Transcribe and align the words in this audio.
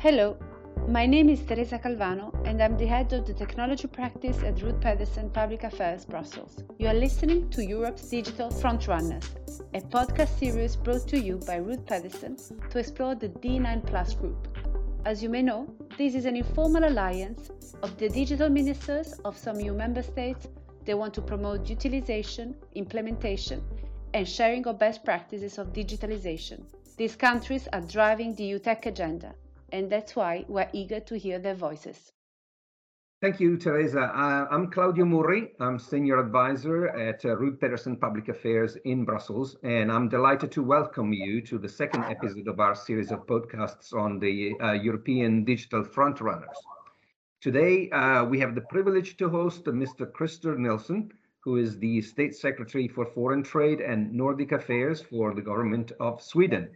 Hello, 0.00 0.36
my 0.86 1.06
name 1.06 1.28
is 1.28 1.40
Teresa 1.44 1.76
Calvano 1.76 2.32
and 2.46 2.62
I'm 2.62 2.76
the 2.76 2.86
head 2.86 3.12
of 3.12 3.26
the 3.26 3.34
technology 3.34 3.88
practice 3.88 4.40
at 4.44 4.62
Rud 4.62 4.80
Pedersen 4.80 5.28
Public 5.28 5.64
Affairs 5.64 6.04
Brussels. 6.04 6.62
You 6.78 6.86
are 6.86 6.94
listening 6.94 7.50
to 7.50 7.64
Europe's 7.64 8.08
Digital 8.08 8.48
Frontrunners, 8.48 9.24
a 9.74 9.80
podcast 9.80 10.38
series 10.38 10.76
brought 10.76 11.08
to 11.08 11.18
you 11.18 11.38
by 11.44 11.58
Rud 11.58 11.84
Pedersen 11.84 12.36
to 12.70 12.78
explore 12.78 13.16
the 13.16 13.30
D9 13.30 13.84
Plus 13.86 14.14
group. 14.14 14.46
As 15.04 15.20
you 15.20 15.28
may 15.28 15.42
know, 15.42 15.66
this 15.96 16.14
is 16.14 16.26
an 16.26 16.36
informal 16.36 16.84
alliance 16.84 17.50
of 17.82 17.98
the 17.98 18.08
digital 18.08 18.48
ministers 18.48 19.14
of 19.24 19.36
some 19.36 19.58
EU 19.58 19.72
member 19.72 20.04
states. 20.04 20.46
They 20.84 20.94
want 20.94 21.12
to 21.14 21.22
promote 21.22 21.68
utilization, 21.68 22.54
implementation, 22.76 23.64
and 24.14 24.28
sharing 24.28 24.64
of 24.68 24.78
best 24.78 25.04
practices 25.04 25.58
of 25.58 25.72
digitalization. 25.72 26.62
These 26.96 27.16
countries 27.16 27.66
are 27.72 27.80
driving 27.80 28.36
the 28.36 28.44
EU 28.44 28.60
tech 28.60 28.86
agenda, 28.86 29.34
and 29.72 29.90
that's 29.90 30.16
why 30.16 30.44
we're 30.48 30.68
eager 30.72 31.00
to 31.00 31.18
hear 31.18 31.38
their 31.38 31.54
voices. 31.54 32.12
Thank 33.20 33.40
you, 33.40 33.56
Teresa. 33.56 34.00
Uh, 34.00 34.46
I'm 34.48 34.70
Claudio 34.70 35.04
Murri. 35.04 35.50
I'm 35.58 35.76
Senior 35.76 36.20
Advisor 36.20 36.88
at 36.90 37.24
uh, 37.24 37.36
Rud 37.36 37.58
Pedersen 37.60 37.96
Public 37.96 38.28
Affairs 38.28 38.76
in 38.84 39.04
Brussels, 39.04 39.56
and 39.64 39.90
I'm 39.90 40.08
delighted 40.08 40.52
to 40.52 40.62
welcome 40.62 41.12
you 41.12 41.40
to 41.42 41.58
the 41.58 41.68
second 41.68 42.04
episode 42.04 42.46
of 42.46 42.60
our 42.60 42.76
series 42.76 43.10
of 43.10 43.26
podcasts 43.26 43.92
on 43.92 44.20
the 44.20 44.54
uh, 44.62 44.70
European 44.70 45.44
digital 45.44 45.82
frontrunners. 45.82 46.54
Today, 47.40 47.90
uh, 47.90 48.24
we 48.24 48.38
have 48.38 48.54
the 48.54 48.60
privilege 48.60 49.16
to 49.16 49.28
host 49.28 49.64
Mr. 49.64 50.10
Krister 50.12 50.56
Nilsson, 50.56 51.10
who 51.40 51.56
is 51.56 51.76
the 51.78 52.00
State 52.00 52.36
Secretary 52.36 52.86
for 52.86 53.04
Foreign 53.04 53.42
Trade 53.42 53.80
and 53.80 54.12
Nordic 54.12 54.52
Affairs 54.52 55.02
for 55.02 55.34
the 55.34 55.42
government 55.42 55.90
of 55.98 56.22
Sweden. 56.22 56.68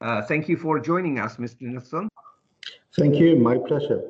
Uh, 0.00 0.22
thank 0.22 0.48
you 0.48 0.56
for 0.56 0.78
joining 0.78 1.18
us, 1.18 1.36
Mr. 1.36 1.62
Nilsson. 1.62 2.08
Thank 2.96 3.16
you, 3.16 3.36
my 3.36 3.56
pleasure. 3.56 4.02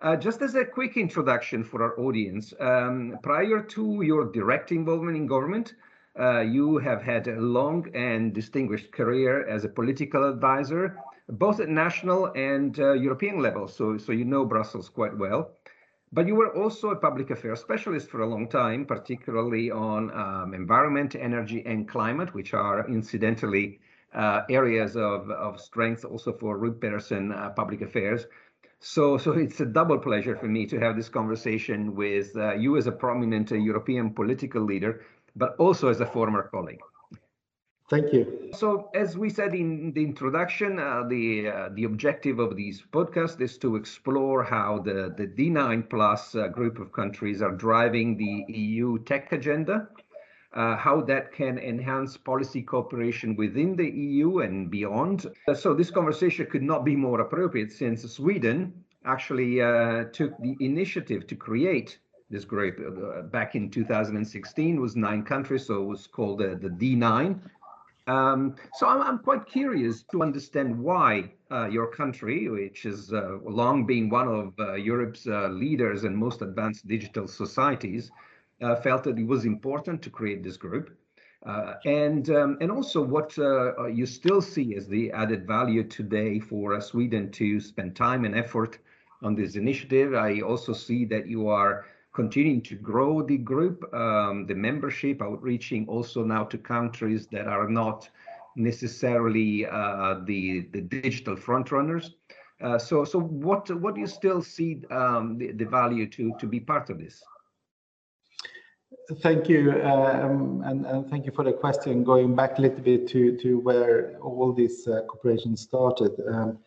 Uh, 0.00 0.16
just 0.16 0.42
as 0.42 0.56
a 0.56 0.64
quick 0.64 0.96
introduction 0.96 1.62
for 1.62 1.82
our 1.84 1.98
audience, 2.00 2.52
um, 2.58 3.16
prior 3.22 3.62
to 3.62 4.02
your 4.02 4.32
direct 4.32 4.72
involvement 4.72 5.16
in 5.16 5.26
government, 5.28 5.74
uh, 6.18 6.40
you 6.40 6.78
have 6.78 7.00
had 7.00 7.28
a 7.28 7.40
long 7.40 7.86
and 7.94 8.34
distinguished 8.34 8.90
career 8.90 9.46
as 9.46 9.64
a 9.64 9.68
political 9.68 10.28
advisor, 10.28 10.98
both 11.28 11.60
at 11.60 11.68
national 11.68 12.26
and 12.34 12.80
uh, 12.80 12.92
European 12.92 13.38
level. 13.40 13.68
So, 13.68 13.96
so 13.96 14.10
you 14.10 14.24
know 14.24 14.44
Brussels 14.44 14.88
quite 14.88 15.16
well. 15.16 15.52
But 16.12 16.26
you 16.26 16.34
were 16.34 16.54
also 16.54 16.90
a 16.90 16.96
public 16.96 17.30
affairs 17.30 17.60
specialist 17.60 18.10
for 18.10 18.20
a 18.22 18.26
long 18.26 18.48
time, 18.48 18.84
particularly 18.84 19.70
on 19.70 20.12
um, 20.12 20.52
environment, 20.52 21.14
energy, 21.14 21.62
and 21.64 21.88
climate, 21.88 22.34
which 22.34 22.52
are 22.52 22.86
incidentally 22.88 23.80
uh, 24.14 24.42
areas 24.48 24.96
of, 24.96 25.30
of 25.30 25.60
strength 25.60 26.04
also 26.04 26.32
for 26.32 26.58
Rud 26.58 26.80
Pedersen 26.80 27.32
uh, 27.32 27.50
Public 27.50 27.80
Affairs. 27.80 28.26
So, 28.80 29.16
so 29.16 29.32
it's 29.32 29.60
a 29.60 29.66
double 29.66 29.98
pleasure 29.98 30.36
for 30.36 30.48
me 30.48 30.66
to 30.66 30.78
have 30.80 30.96
this 30.96 31.08
conversation 31.08 31.94
with 31.94 32.36
uh, 32.36 32.54
you 32.54 32.76
as 32.76 32.86
a 32.86 32.92
prominent 32.92 33.52
uh, 33.52 33.54
European 33.54 34.12
political 34.12 34.62
leader, 34.62 35.02
but 35.36 35.54
also 35.56 35.88
as 35.88 36.00
a 36.00 36.06
former 36.06 36.48
colleague. 36.48 36.80
Thank 37.92 38.12
you. 38.14 38.50
So, 38.54 38.88
as 38.94 39.18
we 39.18 39.28
said 39.28 39.54
in 39.54 39.92
the 39.92 40.02
introduction, 40.02 40.78
uh, 40.78 41.02
the 41.06 41.48
uh, 41.48 41.68
the 41.74 41.84
objective 41.84 42.38
of 42.38 42.56
these 42.56 42.82
podcasts 42.90 43.38
is 43.40 43.58
to 43.58 43.76
explore 43.76 44.42
how 44.42 44.78
the 44.78 45.12
the 45.14 45.26
D9 45.26 45.90
plus 45.90 46.34
uh, 46.34 46.48
group 46.48 46.78
of 46.78 46.90
countries 46.92 47.42
are 47.42 47.50
driving 47.52 48.16
the 48.16 48.46
EU 48.48 48.98
tech 49.04 49.30
agenda, 49.32 49.88
uh, 50.54 50.76
how 50.76 51.00
that 51.00 51.32
can 51.32 51.58
enhance 51.58 52.16
policy 52.16 52.62
cooperation 52.62 53.34
within 53.36 53.74
the 53.76 53.88
EU 53.88 54.40
and 54.40 54.70
beyond. 54.70 55.26
Uh, 55.48 55.54
so 55.54 55.74
this 55.74 55.90
conversation 55.90 56.46
could 56.46 56.62
not 56.62 56.84
be 56.84 56.94
more 56.94 57.20
appropriate 57.20 57.72
since 57.72 58.02
Sweden 58.02 58.72
actually 59.04 59.60
uh, 59.60 60.04
took 60.12 60.36
the 60.38 60.56
initiative 60.60 61.26
to 61.26 61.34
create 61.34 61.98
this 62.30 62.44
group 62.44 62.78
uh, 62.80 63.22
back 63.22 63.54
in 63.54 63.70
2016 63.70 64.76
It 64.76 64.80
was 64.80 64.96
nine 64.96 65.22
countries 65.22 65.66
so 65.66 65.82
it 65.82 65.86
was 65.86 66.06
called 66.06 66.40
uh, 66.40 66.54
the 66.60 66.68
d9 66.68 67.40
um, 68.06 68.56
so 68.74 68.86
I'm, 68.86 69.02
I'm, 69.02 69.18
quite 69.18 69.46
curious 69.46 70.04
to 70.12 70.22
understand 70.22 70.78
why 70.78 71.32
uh, 71.50 71.66
your 71.68 71.88
country 71.88 72.48
which 72.48 72.84
has 72.84 73.10
long 73.10 73.84
been 73.86 74.08
one 74.08 74.28
of 74.28 74.78
europe's 74.78 75.26
leaders 75.26 76.04
and 76.04 76.16
most 76.16 76.42
advanced 76.42 76.86
digital 76.86 77.26
societies 77.26 78.10
uh, 78.62 78.76
felt 78.76 79.04
that 79.04 79.18
it 79.18 79.26
was 79.26 79.44
important 79.44 80.02
to 80.02 80.10
create 80.10 80.42
this 80.42 80.56
group. 80.56 80.96
Uh, 81.44 81.74
and 81.84 82.30
um, 82.30 82.56
and 82.60 82.70
also 82.70 83.02
what 83.02 83.36
uh, 83.36 83.86
you 83.86 84.06
still 84.06 84.40
see 84.40 84.76
as 84.76 84.86
the 84.86 85.10
added 85.10 85.44
value 85.44 85.82
today 85.82 86.38
for 86.38 86.80
Sweden 86.80 87.32
to 87.32 87.58
spend 87.58 87.96
time 87.96 88.24
and 88.24 88.36
effort 88.36 88.78
on 89.22 89.34
this 89.34 89.56
initiative. 89.56 90.14
I 90.14 90.40
also 90.40 90.72
see 90.72 91.04
that 91.06 91.26
you 91.26 91.48
are 91.48 91.84
continuing 92.12 92.62
to 92.62 92.76
grow 92.76 93.22
the 93.22 93.38
group, 93.38 93.92
um, 93.92 94.46
the 94.46 94.54
membership, 94.54 95.20
outreaching 95.20 95.88
also 95.88 96.22
now 96.24 96.44
to 96.44 96.58
countries 96.58 97.26
that 97.28 97.48
are 97.48 97.68
not 97.68 98.08
necessarily 98.54 99.66
uh, 99.66 100.20
the 100.24 100.68
the 100.72 100.80
digital 100.80 101.34
frontrunners. 101.34 102.14
Uh, 102.60 102.78
so 102.78 103.04
so 103.04 103.18
what 103.18 103.68
what 103.80 103.94
do 103.96 104.00
you 104.00 104.06
still 104.06 104.40
see 104.40 104.82
um, 104.90 105.38
the, 105.38 105.50
the 105.52 105.64
value 105.64 106.06
to 106.06 106.32
to 106.38 106.46
be 106.46 106.60
part 106.60 106.88
of 106.88 106.98
this? 107.00 107.24
Thank 109.20 109.48
you, 109.48 109.72
um, 109.82 110.62
and, 110.64 111.10
thank 111.10 111.26
you 111.26 111.32
for 111.32 111.44
the 111.44 111.52
question. 111.52 112.04
Going 112.04 112.36
back 112.36 112.58
a 112.58 112.62
little 112.62 112.80
bit 112.80 113.08
to, 113.08 113.58
where 113.58 114.16
all 114.20 114.52
this 114.52 114.86
uh, 114.86 115.02
cooperation 115.08 115.56
started, 115.56 116.12
um, 116.28 116.58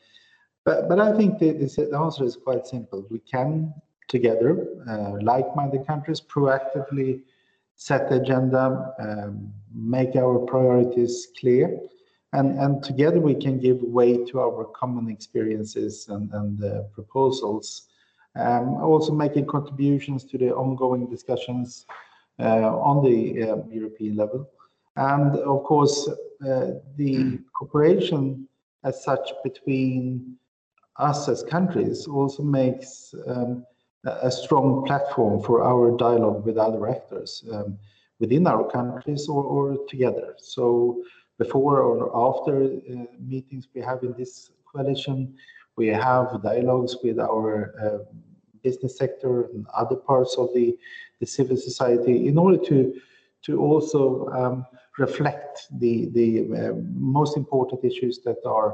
but 0.65 0.99
I 0.99 1.15
think 1.15 1.39
the, 1.39 1.97
answer 1.97 2.23
is 2.25 2.35
quite 2.35 2.67
simple. 2.67 3.05
We 3.09 3.19
can 3.19 3.73
together, 4.09 4.67
uh, 4.89 5.13
like-minded 5.21 5.87
countries, 5.87 6.19
proactively 6.19 7.21
set 7.75 8.09
the 8.09 8.21
agenda, 8.21 8.93
um, 8.99 9.53
make 9.73 10.15
our 10.15 10.39
priorities 10.39 11.27
clear, 11.39 11.79
and 12.33 12.83
together 12.83 13.21
we 13.21 13.35
can 13.35 13.59
give 13.59 13.81
way 13.81 14.25
to 14.25 14.41
our 14.41 14.65
common 14.65 15.09
experiences 15.09 16.07
and 16.09 16.59
proposals. 16.91 17.87
Also 18.35 19.13
making 19.13 19.45
contributions 19.45 20.25
to 20.25 20.37
the 20.37 20.53
ongoing 20.53 21.09
discussions 21.09 21.85
on 22.43 23.03
the 23.03 23.43
uh, 23.43 23.57
European 23.69 24.15
level. 24.15 24.49
And 24.95 25.35
of 25.37 25.63
course, 25.63 26.07
uh, 26.45 26.71
the 26.95 27.39
cooperation 27.57 28.47
as 28.83 29.03
such 29.03 29.31
between 29.43 30.37
us 30.97 31.27
as 31.27 31.43
countries 31.43 32.07
also 32.07 32.43
makes 32.43 33.13
um, 33.27 33.65
a 34.05 34.31
strong 34.31 34.85
platform 34.85 35.41
for 35.41 35.63
our 35.63 35.97
dialogue 35.97 36.45
with 36.45 36.57
other 36.57 36.87
actors 36.87 37.43
um, 37.51 37.77
within 38.19 38.47
our 38.47 38.69
countries 38.69 39.27
or, 39.27 39.43
or, 39.43 39.77
together. 39.89 40.35
So 40.37 41.03
before 41.37 41.81
or 41.81 42.11
after 42.15 42.65
uh, 42.65 43.05
meetings 43.19 43.67
we 43.73 43.81
have 43.81 44.03
in 44.03 44.13
this 44.17 44.51
coalition, 44.71 45.35
we 45.75 45.87
have 45.87 46.41
dialogues 46.43 46.95
with 47.03 47.19
our 47.19 47.73
uh, 47.83 48.15
business 48.63 48.97
sector 48.97 49.45
and 49.53 49.65
other 49.73 49.95
parts 49.95 50.35
of 50.37 50.53
the 50.53 50.77
the 51.19 51.25
civil 51.25 51.57
society 51.57 52.27
in 52.27 52.37
order 52.37 52.57
to 52.57 52.93
to 53.43 53.59
also 53.59 54.27
um, 54.29 54.65
reflect 54.97 55.67
the 55.79 56.09
the 56.13 56.29
uh, 56.41 56.73
most 56.93 57.37
important 57.37 57.83
issues 57.83 58.19
that 58.25 58.37
are 58.45 58.73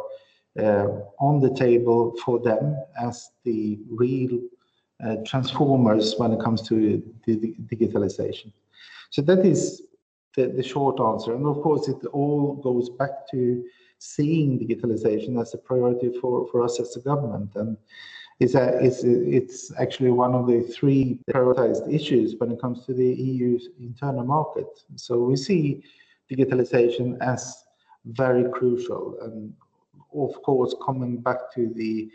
uh, 0.59 0.88
on 1.19 1.40
the 1.40 1.53
table 1.53 2.16
for 2.24 2.40
them 2.40 2.75
as 3.02 3.29
the 3.46 3.79
real 3.90 4.40
uh, 5.03 5.16
transformers 5.25 6.16
when 6.18 6.31
it 6.31 6.40
comes 6.41 6.62
to 6.68 7.02
the, 7.25 7.56
digitalization. 7.74 8.52
So 9.09 9.22
that 9.23 9.46
is 9.46 9.84
the, 10.35 10.47
the 10.47 10.63
short 10.63 11.00
answer, 11.00 11.35
and 11.35 11.46
of 11.46 11.62
course 11.62 11.88
it 11.88 12.06
all 12.08 12.56
goes 12.56 12.90
back 12.90 13.29
to 13.31 13.63
seeing 13.97 14.59
digitalization 14.59 15.40
as 15.40 15.53
a 15.53 15.58
priority 15.58 16.12
for 16.19 16.47
for 16.52 16.63
us 16.63 16.79
as 16.79 16.96
a 16.96 17.02
government 17.02 17.52
and 17.55 17.78
is 18.41 18.53
that 18.53 18.73
it's, 18.84 19.03
it's 19.03 19.72
actually 19.79 20.09
one 20.09 20.34
of 20.34 20.47
the 20.47 20.61
three 20.61 21.20
prioritized 21.29 21.93
issues 21.93 22.35
when 22.40 22.52
it 22.52 22.59
comes 22.59 22.84
to 22.88 22.93
the 22.93 23.05
EU's 23.05 23.70
internal 23.79 24.26
market. 24.26 24.66
So 24.96 25.20
we 25.20 25.35
see 25.35 25.84
digitalization 26.29 27.20
as 27.22 27.66
very 28.03 28.49
crucial. 28.49 29.16
And 29.22 29.53
of 30.16 30.41
course, 30.41 30.73
coming 30.84 31.17
back 31.17 31.53
to 31.53 31.72
the, 31.76 32.09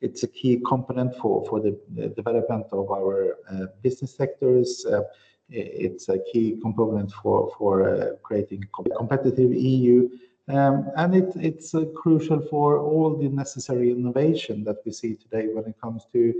it's 0.00 0.22
a 0.22 0.28
key 0.28 0.62
component 0.66 1.14
for, 1.16 1.44
for 1.46 1.60
the, 1.60 1.78
development 2.16 2.68
of 2.72 2.90
our 2.90 3.36
uh, 3.52 3.66
business 3.82 4.16
sectors. 4.16 4.86
Uh, 4.86 5.02
it's 5.50 6.08
a 6.08 6.18
key 6.32 6.58
component 6.62 7.12
for, 7.12 7.52
for 7.58 7.72
uh, 7.90 8.06
creating 8.22 8.64
competitive 8.96 9.52
EU 9.52 10.08
um, 10.48 10.90
and 10.96 11.14
it, 11.14 11.32
it's 11.36 11.74
uh, 11.74 11.84
crucial 11.96 12.40
for 12.40 12.78
all 12.78 13.16
the 13.16 13.28
necessary 13.28 13.90
innovation 13.90 14.62
that 14.64 14.76
we 14.84 14.92
see 14.92 15.16
today 15.16 15.48
when 15.48 15.64
it 15.64 15.74
comes 15.80 16.06
to 16.12 16.32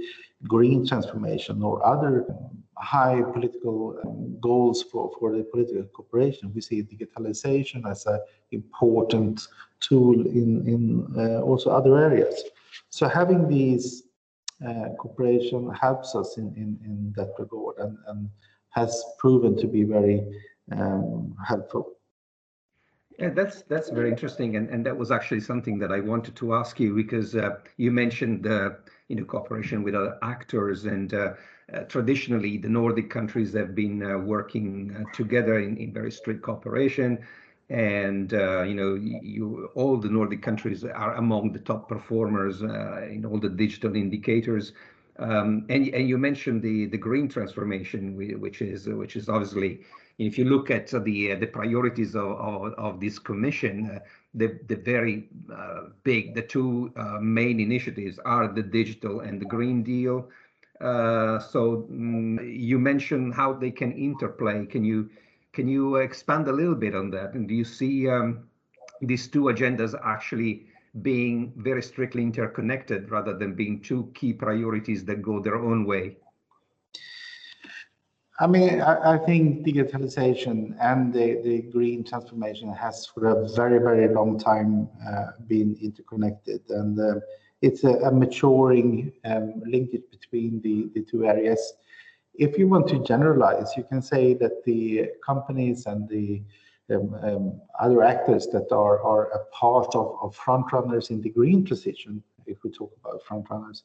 green 0.45 0.87
transformation 0.87 1.63
or 1.63 1.85
other 1.85 2.25
high 2.79 3.23
political 3.33 3.99
um, 4.05 4.39
goals 4.41 4.83
for, 4.83 5.11
for 5.19 5.37
the 5.37 5.43
political 5.43 5.85
cooperation. 5.85 6.53
We 6.55 6.61
see 6.61 6.83
digitalization 6.85 7.91
as 7.91 8.07
an 8.07 8.21
important 8.53 9.49
tool 9.81 10.21
in, 10.27 10.67
in 10.69 11.07
uh, 11.19 11.41
also 11.41 11.71
other 11.71 11.99
areas. 11.99 12.45
So 12.91 13.09
having 13.09 13.49
these 13.49 14.05
uh, 14.65 14.91
cooperation 14.99 15.71
helps 15.73 16.15
us 16.15 16.39
in, 16.39 16.55
in, 16.55 16.79
in 16.85 17.13
that 17.17 17.35
regard 17.39 17.79
and, 17.79 17.99
and 18.07 18.31
has 18.71 19.05
proven 19.19 19.57
to 19.57 19.67
be 19.67 19.83
very 19.83 20.25
um, 20.71 21.35
helpful. 21.47 21.96
Yeah, 23.19 23.31
that's 23.31 23.63
that's 23.63 23.89
very 23.89 24.11
interesting, 24.11 24.57
and, 24.57 24.69
and 24.69 24.85
that 24.85 24.97
was 24.97 25.11
actually 25.11 25.41
something 25.41 25.79
that 25.79 25.91
I 25.91 26.01
wanted 26.01 26.37
to 26.37 26.55
ask 26.55 26.79
you 26.79 26.95
because 26.95 27.35
uh, 27.35 27.57
you 27.79 27.91
mentioned 27.91 28.47
uh, 28.47 28.71
you 29.09 29.17
know 29.17 29.25
cooperation 29.25 29.83
with 29.83 29.95
other 29.95 30.19
actors, 30.23 30.85
and 30.85 31.15
uh, 31.15 31.33
uh 31.73 31.81
traditionally 31.85 32.59
the 32.59 32.69
Nordic 32.69 33.09
countries 33.09 33.55
have 33.55 33.75
been 33.75 34.03
uh, 34.03 34.19
working 34.19 34.95
uh, 34.95 35.17
together 35.17 35.59
in, 35.61 35.79
in 35.79 35.95
very 35.95 36.11
strict 36.11 36.43
cooperation, 36.43 37.25
and 37.71 38.33
you 38.33 38.75
know 38.75 38.95
you 38.97 39.71
all 39.75 39.97
the 39.97 40.11
Nordic 40.11 40.43
countries 40.43 40.85
are 40.85 41.15
among 41.15 41.53
the 41.53 41.61
top 41.61 41.89
performers 41.89 42.61
in 42.61 43.25
all 43.25 43.39
the 43.39 43.49
digital 43.49 43.97
indicators. 43.97 44.73
Um, 45.19 45.65
and 45.71 45.89
and 45.95 46.07
you 46.07 46.19
mentioned 46.19 46.61
the 46.61 46.85
the 46.85 46.99
green 46.99 47.29
transformation, 47.29 48.15
which 48.15 48.61
is 48.61 48.87
which 48.87 49.17
is 49.17 49.31
obviously 49.31 49.81
if 50.19 50.39
you 50.39 50.45
look 50.45 50.71
at 50.71 50.89
the 50.89 51.33
uh, 51.33 51.37
the 51.37 51.47
priorities 51.47 52.15
of, 52.15 52.31
of, 52.33 52.73
of 52.75 53.01
this 53.01 53.19
commission, 53.19 53.91
uh, 53.91 53.99
the 54.35 54.59
the 54.69 54.77
very 54.77 55.29
uh, 55.53 55.89
big 56.05 56.35
the 56.35 56.43
two 56.43 56.93
main 57.21 57.61
initiatives 57.61 58.19
are 58.25 58.49
the 58.49 58.63
digital 58.63 59.21
and 59.21 59.41
the 59.41 59.47
Green 59.47 59.83
Deal. 59.83 60.29
So 60.81 61.87
um, 61.91 62.39
you 62.43 62.79
mentioned 62.79 63.35
how 63.35 63.53
they 63.53 63.71
can 63.71 63.93
interplay. 63.93 64.65
Can 64.67 64.85
you 64.85 65.11
can 65.53 65.69
you 65.69 65.97
expand 65.97 66.49
a 66.49 66.53
little 66.53 66.75
bit 66.75 66.95
on 66.95 67.11
that? 67.11 67.35
And 67.35 67.49
do 67.49 67.55
you 67.55 67.65
see 67.65 68.09
um, 68.09 68.49
these 69.01 69.27
two 69.29 69.45
agendas 69.45 69.95
actually 70.05 70.67
being 71.03 71.53
very 71.57 71.83
strictly 71.83 72.23
interconnected 72.23 73.11
rather 73.11 73.37
than 73.37 73.55
being 73.55 73.81
two 73.81 74.11
key 74.15 74.33
priorities 74.33 75.05
that 75.05 75.21
go 75.21 75.41
their 75.41 75.57
own 75.57 75.85
way? 75.85 76.17
I 78.39 78.47
mean, 78.47 78.83
I, 78.83 79.15
I, 79.15 79.19
think 79.19 79.67
digitalization 79.67 80.77
and 80.79 81.13
the, 81.13 81.41
the 81.43 81.63
green 81.63 82.05
transformation 82.05 82.71
has 82.75 83.07
for 83.07 83.29
a 83.29 83.49
very, 83.49 83.79
very 83.79 84.13
long 84.13 84.39
time 84.39 84.89
uh, 85.09 85.29
been 85.47 85.75
interconnected. 85.81 86.61
And 86.69 87.01
uh, 87.01 87.21
it's 87.63 87.85
a, 87.85 87.93
a 87.93 88.13
maturing 88.13 89.13
um, 89.25 89.63
linkage 89.67 90.03
between 90.11 90.61
the, 90.61 90.91
the 90.95 91.03
two 91.03 91.25
areas. 91.25 91.73
If 92.35 92.59
you 92.59 92.69
want 92.69 92.89
to 92.89 92.99
generalize, 93.03 93.73
you 93.75 93.85
can 93.85 94.03
say 94.03 94.35
that 94.35 94.63
the 94.67 95.13
companies 95.25 95.87
and 95.87 96.07
the 96.07 96.43
um, 96.95 97.15
um, 97.23 97.61
other 97.81 98.03
actors 98.03 98.47
that 98.49 98.71
are, 98.71 99.01
are 99.03 99.31
a 99.33 99.45
part 99.47 99.95
of, 99.95 100.19
of 100.21 100.37
front 100.37 100.73
runners 100.73 101.09
in 101.09 101.23
the 101.23 101.31
green 101.31 101.65
transition, 101.65 102.23
if 102.47 102.63
we 102.63 102.71
talk 102.71 102.93
about 103.03 103.25
front 103.25 103.49
runners, 103.51 103.85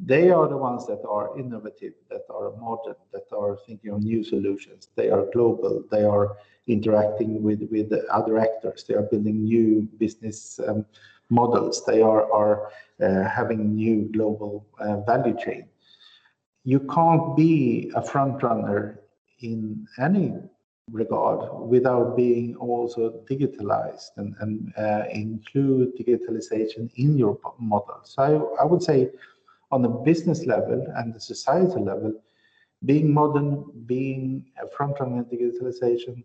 they 0.00 0.30
are 0.30 0.48
the 0.48 0.56
ones 0.56 0.86
that 0.86 1.02
are 1.08 1.38
innovative, 1.38 1.92
that 2.10 2.24
are 2.30 2.52
modern, 2.58 2.96
that 3.12 3.26
are 3.36 3.58
thinking 3.66 3.90
of 3.90 4.02
new 4.02 4.24
solutions. 4.24 4.88
They 4.96 5.10
are 5.10 5.26
global. 5.32 5.84
They 5.90 6.04
are 6.04 6.36
interacting 6.66 7.42
with 7.42 7.68
with 7.70 7.92
other 8.10 8.38
actors. 8.38 8.84
They 8.84 8.94
are 8.94 9.02
building 9.02 9.44
new 9.44 9.88
business 9.98 10.58
um, 10.66 10.86
models. 11.30 11.84
They 11.84 12.00
are 12.00 12.30
are 12.32 12.70
uh, 13.02 13.28
having 13.28 13.74
new 13.74 14.08
global 14.12 14.66
uh, 14.78 15.00
value 15.00 15.36
chain. 15.38 15.68
You 16.64 16.80
can't 16.80 17.36
be 17.36 17.90
a 17.94 18.02
front 18.02 18.42
runner 18.42 19.00
in 19.40 19.86
any 19.98 20.34
regard 20.90 21.68
without 21.68 22.16
being 22.16 22.56
also 22.56 23.22
digitalized 23.30 24.10
and, 24.16 24.34
and 24.40 24.72
uh, 24.76 25.04
include 25.10 25.96
digitalization 25.96 26.90
in 26.96 27.16
your 27.16 27.38
model. 27.58 28.00
So 28.04 28.22
I, 28.58 28.62
I 28.62 28.64
would 28.64 28.82
say 28.82 29.10
on 29.72 29.82
the 29.82 29.88
business 29.88 30.46
level 30.46 30.86
and 30.96 31.14
the 31.14 31.20
societal 31.20 31.82
level, 31.84 32.12
being 32.84 33.12
modern, 33.12 33.64
being 33.86 34.44
a 34.62 34.68
front-runner 34.68 35.24
in 35.30 35.38
digitalization 35.38 36.22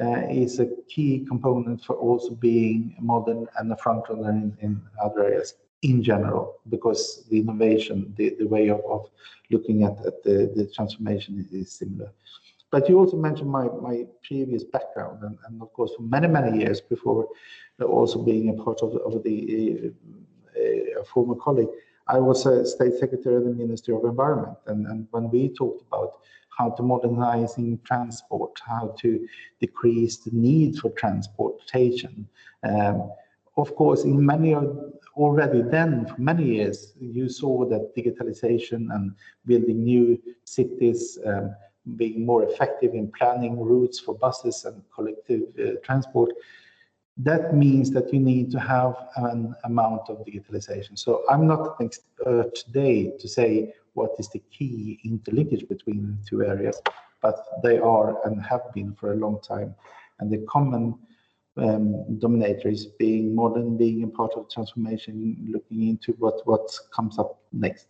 uh, 0.00 0.26
is 0.30 0.60
a 0.60 0.68
key 0.88 1.24
component 1.26 1.82
for 1.84 1.96
also 1.96 2.30
being 2.34 2.94
modern 3.00 3.46
and 3.58 3.72
a 3.72 3.76
front-runner 3.76 4.30
in, 4.30 4.56
in 4.60 4.80
other 5.02 5.24
areas 5.24 5.54
in 5.82 6.02
general, 6.02 6.56
because 6.68 7.24
the 7.30 7.38
innovation, 7.38 8.12
the, 8.16 8.36
the 8.38 8.46
way 8.46 8.68
of, 8.68 8.80
of 8.88 9.08
looking 9.50 9.82
at, 9.84 9.96
at 10.04 10.22
the, 10.22 10.52
the 10.54 10.66
transformation 10.74 11.48
is 11.50 11.72
similar. 11.72 12.10
But 12.70 12.88
you 12.88 12.98
also 12.98 13.16
mentioned 13.16 13.50
my, 13.50 13.64
my 13.64 14.04
previous 14.22 14.62
background, 14.62 15.22
and, 15.22 15.38
and 15.46 15.62
of 15.62 15.72
course, 15.72 15.92
for 15.96 16.02
many, 16.02 16.28
many 16.28 16.58
years 16.58 16.80
before 16.80 17.26
also 17.80 18.22
being 18.22 18.50
a 18.50 18.62
part 18.62 18.80
of, 18.82 18.94
of 18.96 19.22
the 19.22 19.92
uh, 20.54 21.04
former 21.04 21.34
colleague, 21.34 21.68
I 22.10 22.18
was 22.18 22.44
a 22.44 22.66
state 22.66 22.94
secretary 22.98 23.36
of 23.36 23.44
the 23.44 23.50
Ministry 23.50 23.94
of 23.94 24.04
Environment, 24.04 24.58
and, 24.66 24.86
and 24.86 25.06
when 25.12 25.30
we 25.30 25.48
talked 25.48 25.82
about 25.86 26.14
how 26.58 26.70
to 26.70 26.82
modernizing 26.82 27.78
transport, 27.84 28.60
how 28.66 28.94
to 28.98 29.26
decrease 29.60 30.16
the 30.16 30.32
need 30.32 30.76
for 30.76 30.90
transportation, 30.90 32.28
um, 32.64 33.12
of 33.56 33.76
course, 33.76 34.02
in 34.04 34.24
many 34.24 34.56
already 35.16 35.62
then 35.62 36.06
for 36.06 36.20
many 36.20 36.44
years, 36.56 36.94
you 37.00 37.28
saw 37.28 37.64
that 37.66 37.94
digitalization 37.96 38.88
and 38.94 39.14
building 39.46 39.84
new 39.84 40.20
cities, 40.44 41.18
um, 41.26 41.54
being 41.96 42.26
more 42.26 42.42
effective 42.44 42.94
in 42.94 43.12
planning 43.12 43.58
routes 43.58 44.00
for 44.00 44.14
buses 44.16 44.64
and 44.64 44.82
collective 44.94 45.42
uh, 45.58 45.72
transport 45.84 46.30
that 47.22 47.54
means 47.54 47.90
that 47.90 48.12
you 48.12 48.20
need 48.20 48.50
to 48.50 48.58
have 48.58 48.94
an 49.16 49.54
amount 49.64 50.08
of 50.08 50.24
digitalization. 50.24 50.98
So 50.98 51.22
I'm 51.28 51.46
not 51.46 51.76
an 51.78 51.86
expert 51.86 52.54
today 52.54 53.12
to 53.18 53.28
say 53.28 53.74
what 53.94 54.12
is 54.18 54.28
the 54.28 54.42
key 54.50 54.98
interlinkage 55.04 55.68
between 55.68 56.16
the 56.16 56.28
two 56.28 56.42
areas, 56.44 56.80
but 57.20 57.36
they 57.62 57.78
are 57.78 58.24
and 58.26 58.40
have 58.42 58.72
been 58.72 58.94
for 58.94 59.12
a 59.12 59.16
long 59.16 59.40
time. 59.40 59.74
And 60.20 60.30
the 60.30 60.38
common 60.48 60.94
um, 61.56 62.18
dominator 62.18 62.68
is 62.68 62.86
being 62.86 63.34
modern, 63.34 63.76
being 63.76 64.04
a 64.04 64.08
part 64.08 64.32
of 64.36 64.48
transformation, 64.48 65.36
looking 65.50 65.88
into 65.88 66.12
what, 66.12 66.46
what 66.46 66.70
comes 66.94 67.18
up 67.18 67.40
next. 67.52 67.88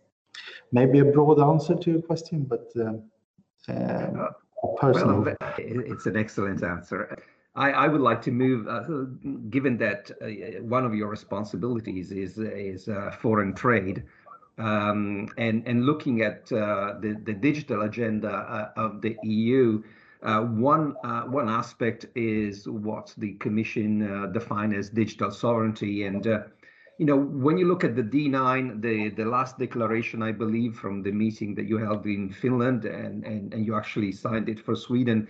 Maybe 0.71 0.99
a 0.99 1.05
broad 1.05 1.39
answer 1.39 1.75
to 1.75 1.91
your 1.91 2.01
question, 2.01 2.43
but 2.43 2.71
uh, 2.77 3.71
uh, 3.71 4.31
personal. 4.77 5.21
Well, 5.21 5.35
it's 5.57 6.05
an 6.05 6.17
excellent 6.17 6.63
answer. 6.63 7.17
I, 7.55 7.71
I, 7.71 7.87
would 7.87 8.01
like 8.01 8.21
to 8.23 8.31
move, 8.31 8.67
uh, 8.67 8.83
given 9.49 9.77
that 9.77 10.09
uh, 10.21 10.61
one 10.63 10.85
of 10.85 10.95
your 10.95 11.09
responsibilities 11.09 12.11
is 12.11 12.37
is 12.37 12.87
uh, 12.87 13.11
foreign 13.19 13.53
trade, 13.53 14.03
um, 14.57 15.27
and 15.37 15.67
and 15.67 15.85
looking 15.85 16.21
at 16.21 16.51
uh, 16.53 16.95
the 17.01 17.19
the 17.25 17.33
digital 17.33 17.81
agenda 17.81 18.29
uh, 18.29 18.71
of 18.77 19.01
the 19.01 19.17
EU. 19.23 19.83
Uh, 20.23 20.41
one 20.41 20.91
one 21.31 21.49
aspect 21.49 22.05
is 22.15 22.69
what 22.69 23.13
the 23.17 23.33
Commission 23.33 24.31
defines 24.31 24.75
as 24.75 24.89
digital 24.89 25.31
sovereignty, 25.31 26.05
and 26.05 26.25
you 26.99 27.05
know 27.05 27.17
when 27.17 27.57
you 27.57 27.67
look 27.67 27.83
at 27.83 27.95
the 27.95 28.03
D9, 28.03 28.81
the 28.81 29.09
the 29.09 29.25
last 29.25 29.57
declaration, 29.57 30.21
I 30.21 30.31
believe, 30.31 30.75
from 30.75 31.01
the 31.01 31.11
meeting 31.11 31.55
that 31.55 31.65
you 31.65 31.79
held 31.79 32.05
in 32.05 32.29
Finland, 32.29 32.85
and 32.85 33.25
and 33.25 33.53
and 33.53 33.65
you 33.65 33.75
actually 33.75 34.13
signed 34.13 34.47
it 34.47 34.59
for 34.59 34.75
Sweden 34.75 35.27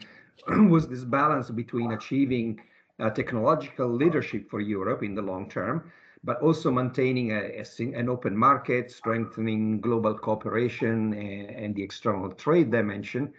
was 0.69 0.87
this 0.87 1.03
balance 1.03 1.49
between 1.49 1.91
achieving 1.91 2.59
uh, 2.99 3.09
technological 3.09 3.89
leadership 3.89 4.49
for 4.49 4.59
Europe 4.59 5.03
in 5.03 5.15
the 5.15 5.21
long 5.21 5.49
term, 5.49 5.91
but 6.23 6.39
also 6.41 6.71
maintaining 6.71 7.31
a, 7.31 7.63
a, 7.63 7.83
an 7.93 8.09
open 8.09 8.35
market, 8.37 8.91
strengthening 8.91 9.81
global 9.81 10.13
cooperation 10.17 11.13
and, 11.13 11.49
and, 11.49 11.75
the 11.75 11.83
external 11.83 12.29
trade 12.31 12.71
dimension. 12.71 13.33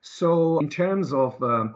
So, 0.00 0.58
in 0.58 0.68
terms 0.68 1.12
of 1.12 1.42
uh, 1.42 1.68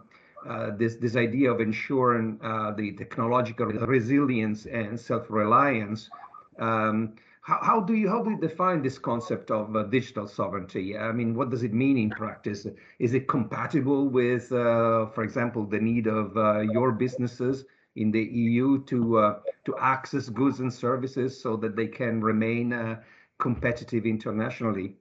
uh, 0.49 0.71
this 0.77 0.97
this 0.97 1.17
idea 1.17 1.53
of 1.53 1.61
ensuring 1.61 2.39
uh, 2.43 2.73
the 2.73 2.93
technological 2.93 3.67
resilience 3.67 4.67
and 4.67 4.99
self-reliance. 4.99 6.11
Um, 6.59 7.15
how, 7.43 7.59
how 7.61 7.81
do 7.81 7.95
you 7.95 8.09
how 8.09 8.23
do 8.23 8.31
you 8.31 8.39
define 8.39 8.83
this 8.83 8.99
concept 8.99 9.51
of 9.51 9.75
uh, 9.75 9.83
digital 9.85 10.27
sovereignty? 10.27 10.97
I 10.97 11.13
mean, 11.13 11.35
what 11.35 11.51
does 11.51 11.65
it 11.65 11.75
mean 11.75 11.99
in 11.99 12.11
practice? 12.11 12.67
Is 12.99 13.15
it 13.15 13.29
compatible 13.29 14.09
with, 14.09 14.51
uh, 14.53 15.07
for 15.07 15.25
example, 15.25 15.67
the 15.67 15.81
need 15.81 16.07
of 16.07 16.37
uh, 16.37 16.61
your 16.61 16.93
businesses 16.93 17.65
in 17.97 18.11
the 18.13 18.23
EU 18.23 18.85
to 18.85 19.19
uh, 19.19 19.41
to 19.65 19.77
access 19.79 20.29
goods 20.29 20.61
and 20.61 20.73
services 20.73 21.41
so 21.41 21.57
that 21.57 21.75
they 21.75 21.89
can 21.89 22.21
remain 22.21 22.73
uh, 22.73 23.01
competitive 23.39 24.07
internationally? 24.07 24.95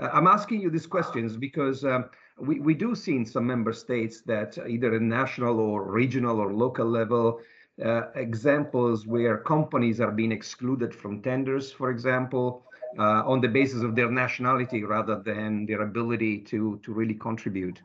Uh, 0.00 0.08
I'm 0.14 0.26
asking 0.26 0.62
you 0.62 0.70
these 0.70 0.86
questions 0.86 1.36
because 1.36 1.84
um, 1.84 2.06
we, 2.38 2.58
we 2.60 2.74
do 2.74 2.94
see 2.94 3.16
in 3.16 3.26
some 3.26 3.46
member 3.46 3.74
states 3.74 4.22
that 4.22 4.56
either 4.66 4.94
at 4.94 5.02
national 5.02 5.60
or 5.60 5.84
regional 5.84 6.40
or 6.40 6.54
local 6.54 6.86
level, 6.86 7.40
uh, 7.84 8.10
examples 8.14 9.06
where 9.06 9.38
companies 9.38 10.00
are 10.00 10.12
being 10.12 10.32
excluded 10.32 10.94
from 10.94 11.22
tenders, 11.22 11.72
for 11.72 11.90
example, 11.90 12.64
uh, 12.98 13.22
on 13.26 13.40
the 13.40 13.48
basis 13.48 13.82
of 13.82 13.94
their 13.94 14.10
nationality 14.10 14.84
rather 14.84 15.18
than 15.20 15.66
their 15.66 15.82
ability 15.82 16.38
to, 16.38 16.78
to 16.82 16.92
really 16.92 17.14
contribute? 17.14 17.80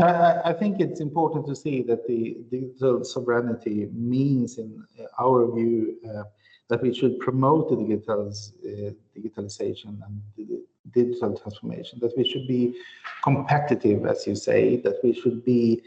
I 0.00 0.52
think 0.52 0.80
it's 0.80 1.00
important 1.00 1.46
to 1.48 1.56
see 1.56 1.82
that 1.82 2.06
the 2.06 2.38
digital 2.50 3.02
sovereignty 3.04 3.88
means, 3.92 4.58
in 4.58 4.84
our 5.18 5.52
view, 5.52 5.96
uh, 6.08 6.22
that 6.68 6.82
we 6.82 6.94
should 6.94 7.18
promote 7.18 7.70
the 7.70 7.76
digitals, 7.76 8.52
uh, 8.64 8.92
digitalization 9.18 9.98
and 10.06 10.22
the 10.36 10.60
digital 10.92 11.36
transformation, 11.36 11.98
that 12.00 12.16
we 12.16 12.24
should 12.28 12.46
be 12.46 12.76
competitive, 13.24 14.06
as 14.06 14.26
you 14.26 14.36
say, 14.36 14.76
that 14.76 14.98
we 15.02 15.12
should 15.12 15.44
be 15.44 15.82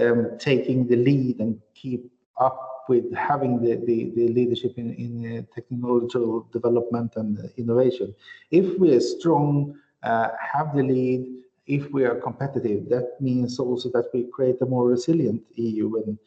um, 0.00 0.38
taking 0.38 0.86
the 0.86 0.96
lead 0.96 1.40
and 1.40 1.60
keep 1.74 2.10
up 2.38 2.84
with 2.88 3.12
having 3.14 3.62
the, 3.62 3.76
the, 3.86 4.12
the 4.14 4.28
leadership 4.28 4.74
in, 4.76 4.94
in 4.94 5.38
uh, 5.38 5.54
technological 5.54 6.46
development 6.52 7.12
and 7.16 7.38
innovation. 7.56 8.14
If 8.50 8.78
we 8.78 8.94
are 8.94 9.00
strong, 9.00 9.76
uh, 10.02 10.28
have 10.52 10.76
the 10.76 10.82
lead, 10.82 11.26
if 11.66 11.90
we 11.90 12.04
are 12.04 12.16
competitive, 12.16 12.88
that 12.90 13.16
means 13.20 13.58
also 13.58 13.88
that 13.90 14.10
we 14.12 14.24
create 14.24 14.56
a 14.60 14.66
more 14.66 14.86
resilient 14.86 15.42
EU. 15.54 16.02
And 16.02 16.18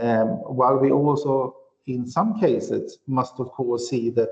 um, 0.00 0.28
while 0.56 0.76
we 0.78 0.90
also, 0.90 1.56
in 1.86 2.06
some 2.06 2.38
cases, 2.38 2.98
must 3.06 3.34
of 3.38 3.50
course 3.52 3.88
see 3.88 4.10
that 4.10 4.28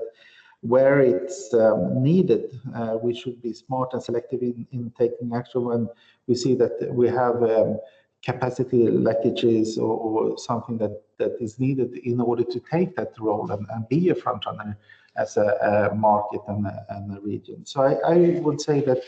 where 0.61 0.99
it's 1.01 1.51
um, 1.55 2.03
needed, 2.03 2.59
uh, 2.75 2.97
we 3.01 3.15
should 3.15 3.41
be 3.41 3.53
smart 3.53 3.93
and 3.93 4.03
selective 4.03 4.43
in, 4.43 4.67
in 4.71 4.93
taking 4.97 5.33
action 5.33 5.65
when 5.65 5.89
we 6.27 6.35
see 6.35 6.53
that 6.53 6.93
we 6.93 7.07
have 7.07 7.41
um, 7.41 7.79
capacity 8.23 8.85
leakages 8.87 9.77
or, 9.77 9.97
or, 9.97 10.37
something 10.37 10.77
that, 10.77 11.01
that 11.17 11.35
is 11.39 11.59
needed 11.59 11.97
in 12.03 12.21
order 12.21 12.43
to 12.43 12.59
take 12.71 12.95
that 12.95 13.13
role 13.19 13.49
and, 13.51 13.65
and 13.73 13.87
be 13.89 14.09
a 14.09 14.15
frontrunner 14.15 14.75
as 15.17 15.37
a, 15.37 15.89
a 15.91 15.95
market 15.95 16.41
and 16.47 16.65
a, 16.67 16.85
and 16.89 17.17
a, 17.17 17.21
region. 17.21 17.65
So 17.65 17.81
I, 17.81 17.93
I, 18.13 18.39
would 18.39 18.61
say 18.61 18.81
that 18.81 19.01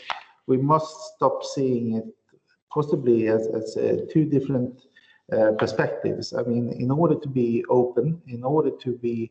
we 0.46 0.56
must 0.56 1.14
stop 1.14 1.44
seeing 1.44 1.94
it 1.94 2.06
possibly 2.72 3.28
as, 3.28 3.46
as 3.46 3.76
uh, 3.76 4.04
two 4.12 4.24
different 4.24 4.82
uh, 5.32 5.52
perspectives. 5.52 6.34
I 6.34 6.42
mean, 6.42 6.70
in 6.72 6.90
order 6.90 7.14
to 7.14 7.28
be 7.28 7.64
open, 7.70 8.20
in 8.26 8.42
order 8.42 8.70
to 8.70 8.92
be 8.96 9.30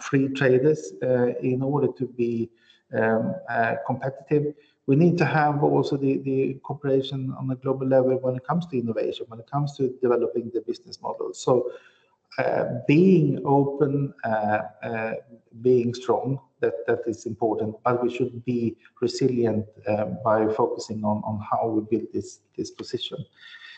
free 0.00 0.28
traders, 0.28 0.92
uh, 1.02 1.34
in 1.40 1.62
order 1.62 1.88
to 1.98 2.06
be 2.06 2.50
um, 2.98 3.34
uh, 3.48 3.76
competitive, 3.86 4.54
we 4.90 4.96
need 4.96 5.16
to 5.16 5.24
have 5.24 5.62
also 5.62 5.96
the, 5.96 6.18
the 6.18 6.54
cooperation 6.64 7.32
on 7.38 7.48
a 7.52 7.54
global 7.54 7.86
level 7.86 8.18
when 8.24 8.34
it 8.34 8.44
comes 8.44 8.66
to 8.66 8.76
innovation, 8.76 9.24
when 9.28 9.38
it 9.38 9.48
comes 9.48 9.76
to 9.76 9.82
developing 10.02 10.50
the 10.52 10.62
business 10.62 11.00
model. 11.00 11.32
So 11.32 11.70
uh, 12.38 12.64
being 12.88 13.40
open, 13.44 14.12
uh, 14.24 14.62
uh, 14.82 15.14
being 15.62 15.94
strong, 15.94 16.40
that, 16.58 16.74
that 16.88 17.02
is 17.06 17.24
important, 17.26 17.76
but 17.84 18.02
we 18.02 18.12
should 18.12 18.44
be 18.44 18.76
resilient 19.00 19.64
um, 19.86 20.18
by 20.24 20.48
focusing 20.54 21.04
on, 21.04 21.22
on 21.24 21.40
how 21.48 21.68
we 21.68 21.82
build 21.88 22.08
this, 22.12 22.40
this 22.56 22.72
position. 22.72 23.24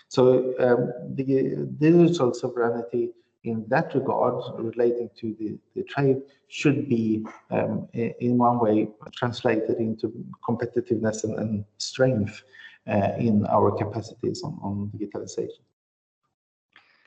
So 0.09 0.55
um, 0.61 1.15
the 1.15 1.69
digital 1.79 2.33
sovereignty 2.33 3.11
in 3.45 3.65
that 3.69 3.95
regard, 3.95 4.43
relating 4.59 5.11
to 5.19 5.35
the, 5.39 5.59
the 5.75 5.83
trade, 5.85 6.23
should 6.49 6.89
be 6.89 7.25
um, 7.51 7.89
in 7.93 8.39
one 8.39 8.59
way 8.61 8.89
translated 9.15 9.79
into 9.79 10.13
competitiveness 10.47 11.25
and, 11.25 11.39
and 11.39 11.65
strength 11.79 12.43
uh, 12.87 13.13
in 13.19 13.47
our 13.47 13.71
capacities 13.73 14.43
on, 14.45 14.59
on 14.63 14.91
digitalization. 14.97 15.63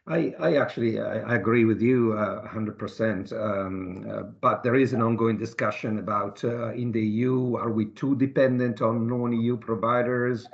I, 0.07 0.35
I 0.39 0.57
actually 0.57 0.99
I 0.99 1.33
agree 1.33 1.65
with 1.65 1.81
you 1.81 2.13
uh, 2.13 2.47
100%. 2.47 3.33
Um, 3.33 4.05
uh, 4.07 4.21
but 4.39 4.61
there 4.61 4.75
is 4.75 4.93
an 4.93 5.01
ongoing 5.01 5.35
discussion 5.37 5.97
about 5.97 6.43
uh, 6.43 6.73
in 6.73 6.91
the 6.91 7.01
EU, 7.01 7.55
are 7.55 7.71
we 7.71 7.85
too 7.85 8.15
dependent 8.15 8.83
on 8.83 9.07
non-EU 9.07 9.57
providers? 9.57 10.47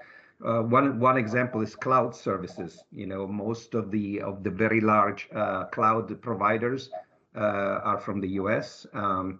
Uh, 0.43 0.61
one 0.63 0.99
one 0.99 1.17
example 1.17 1.61
is 1.61 1.75
cloud 1.75 2.15
services. 2.15 2.83
You 2.91 3.05
know, 3.05 3.27
most 3.27 3.75
of 3.75 3.91
the 3.91 4.21
of 4.21 4.43
the 4.43 4.49
very 4.49 4.81
large 4.81 5.29
uh, 5.35 5.65
cloud 5.65 6.19
providers 6.21 6.89
uh, 7.35 7.39
are 7.83 7.99
from 7.99 8.21
the 8.21 8.29
U.S. 8.29 8.87
Um, 8.93 9.39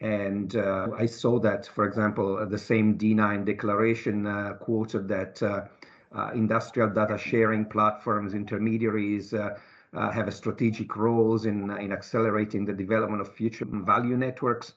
and 0.00 0.56
uh, 0.56 0.88
I 0.98 1.06
saw 1.06 1.38
that, 1.40 1.66
for 1.66 1.86
example, 1.86 2.44
the 2.46 2.58
same 2.58 2.98
D9 2.98 3.44
declaration 3.46 4.26
uh, 4.26 4.54
quoted 4.60 5.08
that 5.08 5.42
uh, 5.42 6.30
industrial 6.34 6.90
data 6.90 7.16
sharing 7.16 7.64
platforms, 7.64 8.34
intermediaries, 8.34 9.32
have 9.32 10.28
a 10.28 10.32
strategic 10.32 10.96
roles 10.96 11.46
in 11.46 11.70
in 11.78 11.92
accelerating 11.92 12.64
the 12.66 12.72
development 12.72 13.22
of 13.22 13.32
future 13.32 13.64
value 13.64 14.16
networks. 14.16 14.74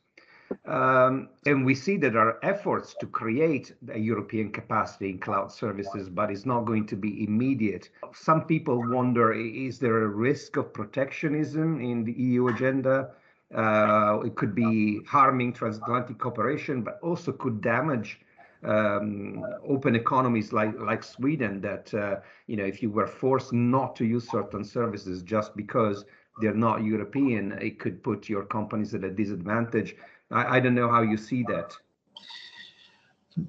Um, 0.65 1.29
and 1.45 1.65
we 1.65 1.75
see 1.75 1.97
that 1.97 2.13
there 2.13 2.27
are 2.27 2.39
efforts 2.43 2.95
to 2.99 3.07
create 3.07 3.73
a 3.91 3.99
European 3.99 4.51
capacity 4.51 5.09
in 5.09 5.19
cloud 5.19 5.51
services, 5.51 6.09
but 6.09 6.31
it's 6.31 6.45
not 6.45 6.65
going 6.65 6.85
to 6.87 6.95
be 6.95 7.23
immediate. 7.23 7.89
Some 8.13 8.45
people 8.45 8.83
wonder, 8.89 9.33
is 9.33 9.79
there 9.79 10.03
a 10.03 10.07
risk 10.07 10.57
of 10.57 10.73
protectionism 10.73 11.81
in 11.81 12.03
the 12.03 12.13
EU 12.13 12.47
agenda? 12.47 13.11
Uh, 13.53 14.19
it 14.25 14.35
could 14.35 14.55
be 14.55 15.01
harming 15.07 15.53
transatlantic 15.53 16.17
cooperation, 16.17 16.81
but 16.81 16.99
also 17.01 17.31
could 17.31 17.61
damage 17.61 18.19
um, 18.63 19.45
open 19.67 19.95
economies 19.95 20.51
like 20.51 20.77
like 20.79 21.03
Sweden. 21.03 21.61
That 21.61 21.93
uh, 21.93 22.21
you 22.47 22.57
know, 22.57 22.65
if 22.65 22.81
you 22.81 22.89
were 22.89 23.07
forced 23.07 23.53
not 23.53 23.95
to 23.97 24.05
use 24.05 24.29
certain 24.29 24.63
services 24.63 25.21
just 25.21 25.55
because 25.55 26.05
they're 26.41 26.53
not 26.53 26.83
European, 26.83 27.53
it 27.53 27.79
could 27.79 28.03
put 28.03 28.27
your 28.27 28.43
companies 28.43 28.93
at 28.93 29.03
a 29.03 29.11
disadvantage. 29.11 29.95
I, 30.31 30.57
I 30.57 30.59
don't 30.59 30.75
know 30.75 30.89
how 30.89 31.01
you 31.01 31.17
see 31.17 31.43
that. 31.43 31.73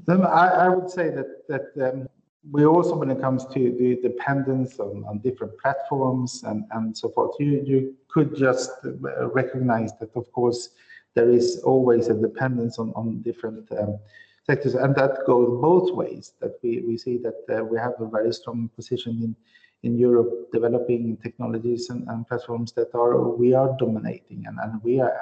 I, 0.09 0.49
I 0.65 0.69
would 0.69 0.91
say 0.91 1.11
that 1.11 1.47
that 1.49 1.89
um, 1.89 2.09
we 2.51 2.65
also, 2.65 2.97
when 2.97 3.11
it 3.11 3.21
comes 3.21 3.45
to 3.47 3.73
the 3.73 3.99
dependence 4.09 4.79
on, 4.79 5.05
on 5.09 5.19
different 5.19 5.59
platforms 5.59 6.45
and, 6.45 6.65
and 6.73 6.97
so 6.97 7.09
forth, 7.09 7.35
you, 7.41 7.63
you 7.65 7.95
could 8.09 8.37
just 8.37 8.71
uh, 8.85 9.27
recognize 9.31 9.93
that, 9.99 10.11
of 10.15 10.31
course, 10.33 10.71
there 11.15 11.31
is 11.31 11.61
always 11.65 12.09
a 12.09 12.15
dependence 12.15 12.79
on, 12.79 12.93
on 12.95 13.21
different 13.23 13.71
um, 13.73 13.99
sectors, 14.45 14.75
and 14.75 14.95
that 14.95 15.19
goes 15.27 15.61
both 15.61 15.93
ways. 15.93 16.35
That 16.41 16.59
we, 16.63 16.85
we 16.87 16.97
see 16.97 17.19
that 17.19 17.59
uh, 17.59 17.65
we 17.65 17.79
have 17.79 17.95
a 17.99 18.07
very 18.07 18.33
strong 18.33 18.71
position 18.77 19.13
in 19.23 19.37
in 19.83 19.99
Europe 19.99 20.51
developing 20.53 21.17
technologies 21.23 21.91
and, 21.91 22.09
and 22.09 22.27
platforms 22.27 22.73
that 22.73 22.95
are 22.95 23.29
we 23.29 23.55
are 23.55 23.77
dominating 23.79 24.45
and, 24.47 24.59
and 24.63 24.83
we 24.83 25.01
are, 25.01 25.13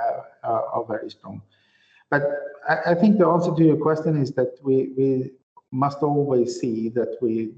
are, 0.42 0.64
are 0.66 0.84
very 0.86 1.10
strong. 1.10 1.42
But 2.10 2.22
I, 2.68 2.92
I, 2.92 2.94
think 2.94 3.18
the 3.18 3.26
answer 3.26 3.52
to 3.54 3.64
your 3.64 3.76
question 3.76 4.16
is 4.20 4.32
that 4.32 4.52
we, 4.62 4.92
we 4.96 5.30
must 5.72 5.98
always 5.98 6.60
see 6.60 6.88
that 6.90 7.16
we 7.20 7.52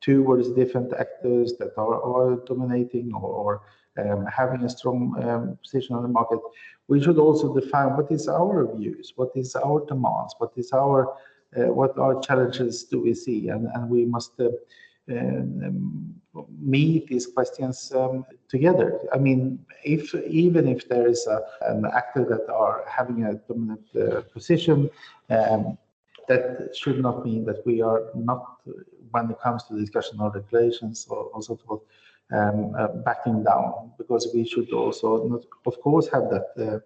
towards 0.00 0.48
different 0.52 0.92
actors 0.98 1.54
that 1.58 1.72
are, 1.76 2.00
are 2.02 2.36
dominating 2.46 3.12
or, 3.12 3.28
or 3.28 3.62
um, 3.98 4.26
having 4.26 4.62
a 4.62 4.68
strong 4.68 5.14
um, 5.22 5.58
position 5.62 5.96
on 5.96 6.02
the 6.02 6.08
market, 6.08 6.38
we 6.86 7.02
should 7.02 7.18
also 7.18 7.54
define 7.58 7.96
what 7.96 8.10
is 8.10 8.28
our 8.28 8.74
views, 8.76 9.12
what 9.16 9.30
is 9.34 9.56
our 9.56 9.84
demands, 9.86 10.34
what 10.38 10.52
is 10.56 10.72
our 10.72 11.14
uh, 11.56 11.72
what 11.72 11.98
our 11.98 12.20
challenges 12.20 12.84
do 12.84 13.00
we 13.00 13.14
see, 13.14 13.48
and, 13.48 13.68
and 13.74 13.88
we 13.88 14.04
must 14.04 14.38
uh, 14.38 14.48
meet 16.60 17.06
these 17.08 17.26
questions 17.26 17.92
um, 17.94 18.24
together. 18.48 19.00
I 19.12 19.18
mean, 19.18 19.64
if 19.84 20.14
even 20.14 20.68
if 20.68 20.88
there 20.88 21.08
is 21.08 21.26
a, 21.26 21.40
an 21.62 21.84
actor 21.86 22.24
that 22.24 22.52
are 22.52 22.84
having 22.88 23.24
a 23.24 23.34
dominant 23.34 23.86
uh, 23.96 24.22
position, 24.32 24.90
um, 25.30 25.78
that 26.28 26.76
should 26.76 27.00
not 27.00 27.24
mean 27.24 27.44
that 27.46 27.64
we 27.64 27.80
are 27.80 28.02
not, 28.14 28.60
when 29.10 29.30
it 29.30 29.40
comes 29.40 29.64
to 29.64 29.78
discussion 29.78 30.20
of 30.20 30.34
regulations 30.34 31.06
or, 31.08 31.30
or 31.32 31.42
so 31.42 31.56
forth, 31.56 31.80
um, 32.32 32.74
uh, 32.78 32.88
backing 32.88 33.42
down 33.42 33.92
because 33.96 34.28
we 34.34 34.46
should 34.46 34.70
also, 34.72 35.26
not, 35.26 35.44
of 35.66 35.80
course, 35.80 36.06
have 36.08 36.24
that 36.28 36.48
uh, 36.60 36.78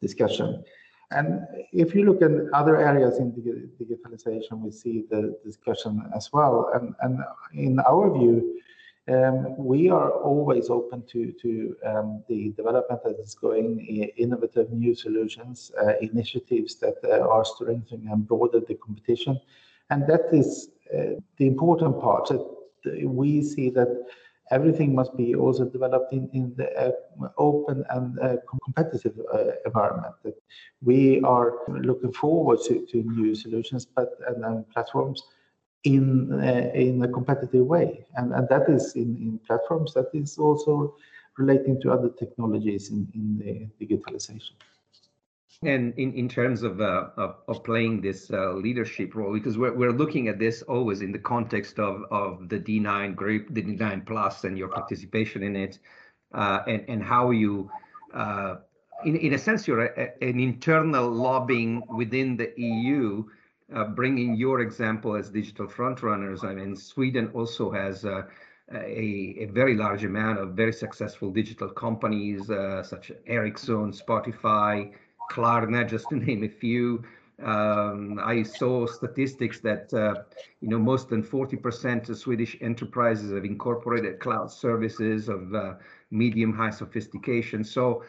discussion. 0.00 0.64
And 1.10 1.46
if 1.72 1.94
you 1.94 2.04
look 2.04 2.20
at 2.20 2.30
other 2.52 2.76
areas 2.76 3.18
in 3.18 3.32
digitalization, 3.80 4.60
we 4.60 4.70
see 4.70 5.04
the 5.10 5.38
discussion 5.44 6.02
as 6.14 6.30
well. 6.32 6.70
And, 6.74 6.94
and 7.00 7.20
in 7.54 7.80
our 7.80 8.12
view, 8.12 8.60
um, 9.08 9.56
we 9.56 9.88
are 9.88 10.10
always 10.10 10.68
open 10.68 11.02
to, 11.06 11.32
to 11.32 11.76
um, 11.86 12.22
the 12.28 12.50
development 12.50 13.02
that 13.04 13.18
is 13.18 13.34
going, 13.34 13.80
innovative 14.18 14.70
new 14.70 14.94
solutions, 14.94 15.72
uh, 15.82 15.94
initiatives 16.02 16.74
that 16.76 16.96
uh, 17.04 17.26
are 17.26 17.44
strengthening 17.44 18.08
and 18.10 18.28
broaden 18.28 18.64
the 18.68 18.74
competition. 18.74 19.40
And 19.88 20.06
that 20.08 20.26
is 20.30 20.68
uh, 20.92 21.20
the 21.38 21.46
important 21.46 21.98
part. 22.00 22.28
That 22.28 22.44
we 23.04 23.42
see 23.42 23.70
that 23.70 23.88
everything 24.50 24.94
must 24.94 25.16
be 25.16 25.34
also 25.34 25.64
developed 25.64 26.12
in, 26.12 26.28
in 26.32 26.54
the 26.56 26.68
uh, 26.78 27.28
open 27.36 27.84
and 27.90 28.18
uh, 28.20 28.36
competitive 28.64 29.18
uh, 29.32 29.52
environment. 29.66 30.14
We 30.82 31.20
are 31.22 31.52
looking 31.68 32.12
forward 32.12 32.60
to, 32.68 32.86
to 32.86 32.96
new 33.02 33.34
solutions 33.34 33.86
but 33.86 34.10
and, 34.26 34.44
and 34.44 34.70
platforms 34.70 35.22
in 35.84 36.32
uh, 36.32 36.70
in 36.74 37.02
a 37.02 37.08
competitive 37.08 37.66
way, 37.66 38.04
and 38.16 38.32
and 38.32 38.48
that 38.48 38.68
is 38.68 38.94
in, 38.96 39.16
in 39.16 39.40
platforms 39.46 39.94
that 39.94 40.08
is 40.12 40.36
also 40.38 40.94
relating 41.36 41.80
to 41.80 41.92
other 41.92 42.10
technologies 42.18 42.90
in, 42.90 43.06
in 43.14 43.38
the 43.38 43.86
digitalization. 43.86 44.52
And 45.62 45.92
in, 45.98 46.12
in 46.14 46.28
terms 46.28 46.62
of, 46.62 46.80
uh, 46.80 47.08
of, 47.16 47.36
of 47.48 47.64
playing 47.64 48.00
this 48.00 48.30
uh, 48.30 48.52
leadership 48.52 49.16
role, 49.16 49.32
because 49.32 49.58
we're, 49.58 49.74
we're 49.74 49.92
looking 49.92 50.28
at 50.28 50.38
this 50.38 50.62
always 50.62 51.00
in 51.00 51.10
the 51.10 51.18
context 51.18 51.80
of, 51.80 52.04
of 52.12 52.48
the 52.48 52.60
D9 52.60 53.16
group, 53.16 53.48
the 53.50 53.62
D9 53.62 54.06
plus, 54.06 54.44
and 54.44 54.56
your 54.56 54.68
participation 54.68 55.42
in 55.42 55.56
it, 55.56 55.80
uh, 56.32 56.60
and 56.68 56.84
and 56.86 57.02
how 57.02 57.32
you, 57.32 57.68
uh, 58.14 58.56
in 59.04 59.16
in 59.16 59.32
a 59.32 59.38
sense, 59.38 59.66
you're 59.66 59.86
a, 59.86 60.12
an 60.22 60.38
internal 60.38 61.10
lobbying 61.10 61.82
within 61.88 62.36
the 62.36 62.52
EU, 62.56 63.24
uh, 63.74 63.84
bringing 63.84 64.36
your 64.36 64.60
example 64.60 65.16
as 65.16 65.28
digital 65.28 65.66
frontrunners. 65.66 66.44
I 66.44 66.54
mean, 66.54 66.76
Sweden 66.76 67.32
also 67.34 67.70
has. 67.72 68.04
Uh, 68.04 68.22
a, 68.70 69.34
a, 69.38 69.46
very 69.46 69.74
large 69.74 70.04
amount 70.04 70.38
of 70.38 70.50
very 70.50 70.74
successful 70.74 71.30
digital 71.30 71.70
companies 71.70 72.48
such 72.82 73.10
as 73.10 73.16
Ericsson, 73.26 73.92
Spotify, 73.92 74.92
Klarna, 75.28 75.88
just 75.88 76.08
to 76.10 76.16
name 76.26 76.44
a 76.44 76.48
few. 76.48 77.02
Um, 77.42 78.18
I 78.22 78.42
saw 78.42 78.86
statistics 78.86 79.60
that 79.60 79.92
uh, 79.94 80.22
you 80.60 80.68
know 80.68 80.78
most 80.78 81.08
than 81.08 81.22
40% 81.22 82.08
of 82.08 82.18
Swedish 82.18 82.56
enterprises 82.60 83.32
have 83.32 83.44
incorporated 83.44 84.18
cloud 84.18 84.50
services 84.50 85.28
of 85.28 85.54
uh, 85.54 85.74
medium 86.10 86.52
high 86.52 86.70
sophistication. 86.70 87.62
So, 87.62 88.02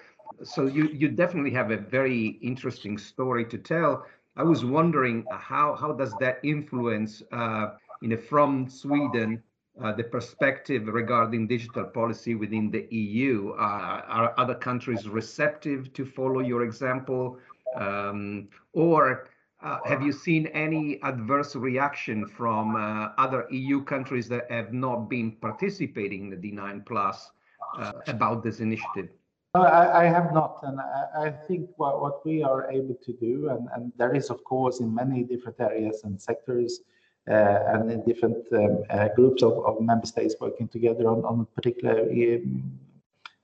so 0.43 0.65
you 0.65 0.87
you 0.87 1.09
definitely 1.09 1.51
have 1.51 1.69
a 1.69 1.77
very 1.77 2.39
interesting 2.41 2.97
story 2.97 3.45
to 3.45 3.57
tell. 3.57 4.05
I 4.35 4.43
was 4.43 4.65
wondering 4.65 5.27
how 5.29 5.75
how 5.75 5.91
does 5.91 6.17
that 6.17 6.39
influence 6.43 7.21
uh, 7.31 7.75
you 8.01 8.09
know 8.09 8.17
from 8.17 8.67
Sweden 8.67 9.43
uh, 9.83 9.93
the 9.93 10.03
perspective 10.03 10.87
regarding 10.87 11.47
digital 11.47 11.85
policy 11.85 12.35
within 12.35 12.69
the 12.69 12.87
EU? 12.93 13.51
Uh, 13.51 14.01
are 14.07 14.33
other 14.37 14.55
countries 14.55 15.07
receptive 15.07 15.93
to 15.93 16.05
follow 16.05 16.39
your 16.39 16.63
example? 16.63 17.37
Um, 17.75 18.49
or 18.73 19.29
uh, 19.61 19.79
have 19.85 20.01
you 20.01 20.11
seen 20.11 20.47
any 20.47 21.01
adverse 21.03 21.55
reaction 21.55 22.25
from 22.25 22.75
uh, 22.75 23.09
other 23.17 23.45
EU 23.51 23.83
countries 23.83 24.29
that 24.29 24.49
have 24.49 24.73
not 24.73 25.09
been 25.09 25.31
participating 25.41 26.25
in 26.25 26.29
the 26.29 26.51
D9 26.51 26.85
Plus 26.85 27.31
uh, 27.77 27.91
about 28.07 28.43
this 28.43 28.59
initiative? 28.59 29.09
No, 29.55 29.63
I, 29.63 30.03
I, 30.03 30.05
have 30.05 30.31
not, 30.31 30.59
and 30.61 30.79
I, 30.79 31.25
I, 31.25 31.29
think 31.47 31.71
what, 31.77 32.01
what 32.01 32.23
we 32.23 32.43
are 32.43 32.69
able 32.69 32.95
to 33.03 33.13
do, 33.13 33.49
and, 33.49 33.67
and 33.75 33.91
there 33.97 34.13
is, 34.13 34.29
of 34.29 34.43
course, 34.43 34.79
in 34.79 34.93
many 34.93 35.23
different 35.23 35.59
areas 35.59 36.03
and 36.03 36.21
sectors, 36.21 36.81
and 37.27 37.91
in 37.91 38.03
different 38.05 38.37
um, 38.53 38.83
uh, 38.89 39.07
groups 39.15 39.43
of, 39.43 39.63
of, 39.65 39.81
member 39.81 40.05
states 40.05 40.35
working 40.39 40.67
together 40.67 41.07
on, 41.07 41.23
on 41.25 41.45
particular 41.55 42.01
um, 42.01 42.79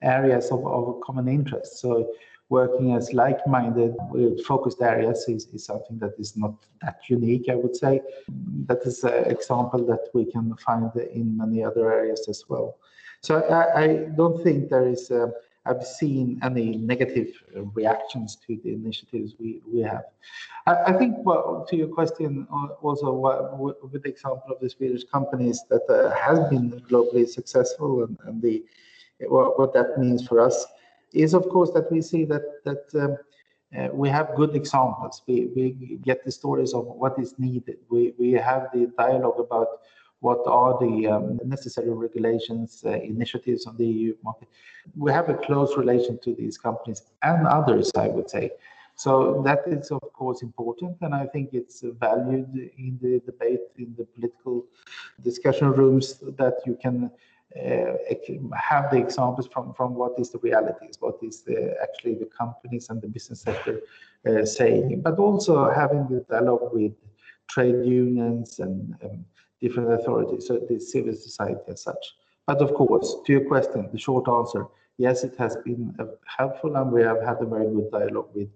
areas 0.02 0.52
of, 0.52 0.66
of 0.66 1.02
common 1.02 1.28
interest. 1.28 1.78
So 1.80 2.12
working 2.50 2.94
as 2.96 3.14
like-minded 3.14 3.96
focused 4.46 4.82
areas 4.82 5.26
is, 5.28 5.48
is 5.48 5.66
something 5.66 5.98
that 6.00 6.14
is 6.20 6.38
not 6.38 6.54
that 6.82 7.00
unique, 7.10 7.50
I 7.50 7.56
would 7.56 7.76
say. 7.76 8.02
That 8.68 8.82
is 8.86 9.04
an 9.04 9.26
example 9.26 9.86
that 9.88 10.10
we 10.14 10.26
can 10.26 10.56
find 10.58 10.92
in 10.96 11.38
many 11.38 11.64
other 11.64 11.92
areas 11.92 12.28
as 12.30 12.44
well. 12.48 12.78
So 13.22 13.42
I, 13.42 13.84
I 13.84 13.88
don't 14.16 14.44
think 14.44 14.70
there 14.70 14.88
is 14.88 15.10
uh, 15.10 15.30
I've 15.66 15.86
seen 15.86 16.40
any 16.44 16.78
negative 16.78 17.30
reactions 17.74 18.38
to 18.48 18.60
the 18.64 18.74
initiatives 18.74 19.34
we, 19.40 19.62
we 19.72 19.82
have. 19.82 20.04
I, 20.68 20.76
I 20.88 20.94
think 20.94 21.16
well, 21.20 21.66
to 21.70 21.76
your 21.76 21.88
question 21.88 22.48
uh, 22.54 22.68
also 22.82 23.12
with 23.92 24.04
the 24.04 24.10
example 24.10 24.52
of 24.52 24.60
the 24.62 24.70
Swedish 24.70 25.04
companies 25.06 25.64
that 25.70 25.86
uh, 25.90 26.16
has 26.16 26.40
been 26.50 26.72
globally 26.90 27.28
successful 27.28 28.04
and, 28.04 28.18
and 28.26 28.42
the 28.42 28.64
what, 29.28 29.58
what, 29.58 29.74
that 29.74 29.98
means 29.98 30.28
for 30.28 30.42
us 30.42 30.66
is 31.14 31.34
of 31.34 31.48
course 31.50 31.72
that 31.72 31.90
we 31.90 32.02
see 32.02 32.26
that 32.26 32.44
that 32.66 32.84
um, 33.02 33.18
uh, 33.78 33.90
we 33.92 34.10
have 34.10 34.36
good 34.36 34.56
examples. 34.56 35.22
We, 35.28 35.48
we 35.56 36.00
get 36.04 36.24
the 36.24 36.32
stories 36.32 36.74
of 36.74 36.86
what 36.86 37.18
is 37.20 37.36
needed. 37.38 37.78
We, 37.90 38.14
we 38.18 38.32
have 38.34 38.68
the 38.74 38.92
dialogue 38.98 39.40
about 39.40 39.68
what 40.20 40.42
are 40.48 40.78
the 40.80 41.08
um, 41.08 41.40
necessary 41.44 41.90
regulations, 41.90 42.84
uh, 42.86 42.92
initiatives 42.92 43.66
on 43.68 43.78
the 43.78 43.86
EU 43.86 44.16
market. 44.24 44.48
We 44.96 45.12
have 45.12 45.30
a 45.30 45.36
close 45.36 45.78
relation 45.78 46.20
to 46.24 46.34
these 46.34 46.58
companies 46.58 47.04
and 47.22 47.46
others, 47.48 47.92
I 47.96 48.08
would 48.08 48.30
say. 48.30 48.52
So 48.96 49.42
that 49.46 49.64
is, 49.68 49.92
of 49.92 50.02
course, 50.14 50.42
important, 50.42 50.98
and 51.02 51.14
I 51.14 51.26
think 51.26 51.50
it's 51.54 51.84
valued 52.00 52.48
in 52.78 52.98
the 53.02 53.20
debate, 53.26 53.60
in 53.78 53.94
the 53.98 54.06
political 54.06 54.66
discussion 55.22 55.72
rooms, 55.74 56.20
that 56.38 56.62
you 56.66 56.78
can 56.82 57.12
uh, 57.62 57.94
have 58.58 58.92
the 58.92 58.98
examples 58.98 59.48
from, 59.48 59.74
from 59.74 59.96
what 59.96 60.14
is 60.18 60.30
the 60.32 60.40
realities, 60.40 60.96
what 61.00 61.18
is 61.22 61.42
the, 61.42 61.76
actually 61.82 62.16
the 62.16 62.26
companies 62.26 62.90
and 62.90 63.02
the 63.02 63.08
business 63.08 63.42
sector 63.42 63.82
uh, 64.28 64.46
saying, 64.46 65.02
but 65.02 65.20
also 65.20 65.70
having 65.70 66.08
the 66.08 66.26
dialogue 66.30 66.70
with 66.74 66.94
trade 67.50 67.86
unions 67.86 68.60
and 68.60 68.96
um, 69.04 69.26
different 69.62 69.92
authorities, 69.94 70.48
so 70.48 70.60
the 70.70 70.80
civil 70.80 71.14
society 71.14 71.62
as 71.68 71.82
such. 71.82 72.16
But 72.48 72.62
of 72.62 72.74
course, 72.74 73.16
to 73.26 73.32
your 73.34 73.46
question, 73.46 73.90
the 73.92 73.98
short 73.98 74.28
answer, 74.28 74.68
yes, 74.98 75.24
it 75.24 75.36
has 75.38 75.58
been 75.58 75.96
helpful 76.26 76.76
and 76.76 76.92
we 76.92 77.02
have 77.02 77.22
had 77.22 77.42
a 77.42 77.46
very 77.46 77.68
good 77.68 77.90
dialogue 77.92 78.30
with 78.34 78.50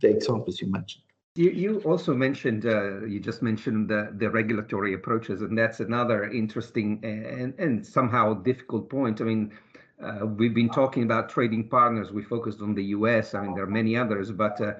the 0.00 0.08
examples 0.08 0.60
you 0.60 0.70
mentioned. 0.70 1.04
You, 1.36 1.50
you 1.50 1.80
also 1.80 2.14
mentioned, 2.14 2.64
uh, 2.64 3.04
you 3.06 3.18
just 3.18 3.42
mentioned 3.42 3.88
the, 3.90 4.12
the 4.16 4.30
regulatory 4.30 4.94
approaches, 4.94 5.42
and 5.42 5.58
that's 5.58 5.80
another 5.80 6.30
interesting 6.30 7.00
and, 7.02 7.52
and 7.58 7.84
somehow 7.84 8.34
difficult 8.34 8.88
point. 8.88 9.20
I 9.20 9.24
mean, 9.24 9.52
uh, 10.00 10.26
we've 10.26 10.54
been 10.54 10.70
talking 10.70 11.02
about 11.02 11.28
trading 11.28 11.68
partners. 11.68 12.12
We 12.12 12.22
focused 12.22 12.60
on 12.60 12.74
the 12.74 12.84
US. 12.96 13.34
I 13.34 13.42
mean, 13.42 13.54
there 13.54 13.64
are 13.64 13.78
many 13.82 13.96
others, 13.96 14.30
but 14.30 14.60
uh, 14.60 14.74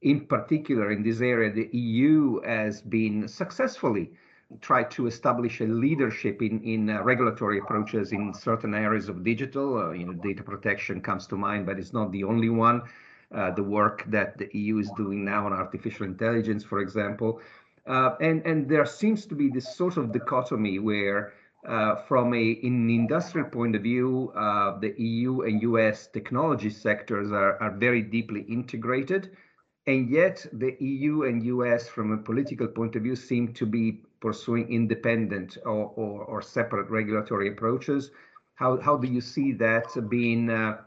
in 0.00 0.26
particular 0.26 0.92
in 0.92 1.02
this 1.02 1.20
area, 1.20 1.52
the 1.52 1.68
EU 1.76 2.40
has 2.40 2.80
been 2.80 3.28
successfully 3.28 4.12
try 4.60 4.82
to 4.82 5.06
establish 5.06 5.60
a 5.60 5.64
leadership 5.64 6.40
in 6.40 6.62
in 6.62 6.88
uh, 6.88 7.02
regulatory 7.02 7.58
approaches 7.58 8.12
in 8.12 8.32
certain 8.32 8.74
areas 8.74 9.08
of 9.08 9.22
digital. 9.22 9.78
Uh, 9.78 9.90
you 9.90 10.06
know, 10.06 10.12
data 10.12 10.42
protection 10.42 11.00
comes 11.00 11.26
to 11.26 11.36
mind, 11.36 11.66
but 11.66 11.78
it's 11.78 11.92
not 11.92 12.10
the 12.12 12.24
only 12.24 12.48
one. 12.48 12.82
Uh, 13.30 13.50
the 13.50 13.62
work 13.62 14.04
that 14.06 14.38
the 14.38 14.48
EU 14.54 14.78
is 14.78 14.90
doing 14.96 15.22
now 15.22 15.44
on 15.44 15.52
artificial 15.52 16.06
intelligence, 16.06 16.64
for 16.64 16.80
example, 16.80 17.40
uh, 17.86 18.16
and 18.22 18.44
and 18.46 18.68
there 18.68 18.86
seems 18.86 19.26
to 19.26 19.34
be 19.34 19.48
this 19.50 19.76
sort 19.76 19.96
of 19.96 20.12
dichotomy 20.12 20.78
where. 20.78 21.32
Uh, 21.66 21.96
from 22.06 22.32
a 22.34 22.50
in 22.62 22.88
industrial 22.88 23.46
point 23.48 23.74
of 23.74 23.82
view, 23.82 24.32
uh, 24.36 24.78
the 24.78 24.94
EU 24.96 25.40
and 25.40 25.60
US 25.62 26.06
technology 26.06 26.70
sectors 26.70 27.32
are, 27.32 27.60
are 27.60 27.72
very 27.72 28.00
deeply 28.00 28.42
integrated, 28.42 29.36
and 29.88 30.08
yet 30.08 30.46
the 30.52 30.76
EU 30.78 31.24
and 31.24 31.42
US, 31.42 31.88
from 31.88 32.12
a 32.12 32.16
political 32.16 32.68
point 32.68 32.94
of 32.94 33.02
view, 33.02 33.16
seem 33.16 33.52
to 33.54 33.66
be 33.66 34.02
pursuing 34.20 34.72
independent 34.72 35.58
or, 35.64 35.92
or, 35.96 36.24
or 36.24 36.42
separate 36.42 36.90
regulatory 36.90 37.48
approaches. 37.48 38.10
How, 38.54 38.78
how 38.80 38.96
do 38.96 39.08
you 39.08 39.20
see 39.20 39.52
that 39.52 39.86
being 40.08 40.50
uh, 40.50 40.78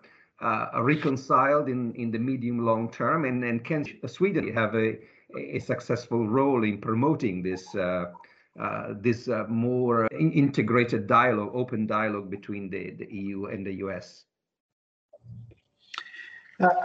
uh, 0.42 0.82
reconciled 0.82 1.70
in, 1.70 1.94
in 1.96 2.12
the 2.12 2.20
medium 2.20 2.66
long 2.66 2.92
term? 2.92 3.26
And, 3.26 3.44
and 3.44 3.64
can 3.64 3.86
Sweden 4.08 4.54
have 4.54 4.76
a, 4.76 4.98
a 5.38 5.60
successful 5.60 6.28
role 6.28 6.64
in 6.64 6.80
promoting 6.80 7.42
this 7.42 7.74
uh, 7.76 8.12
uh, 8.60 8.94
this 9.00 9.30
uh, 9.30 9.46
more 9.48 10.10
integrated 10.12 11.08
dialogue, 11.08 11.52
open 11.54 11.88
dialogue 11.88 12.30
between 12.30 12.70
the, 12.70 12.92
the 12.92 13.08
EU 13.10 13.46
and 13.46 13.66
the 13.66 13.76
US? 13.76 14.26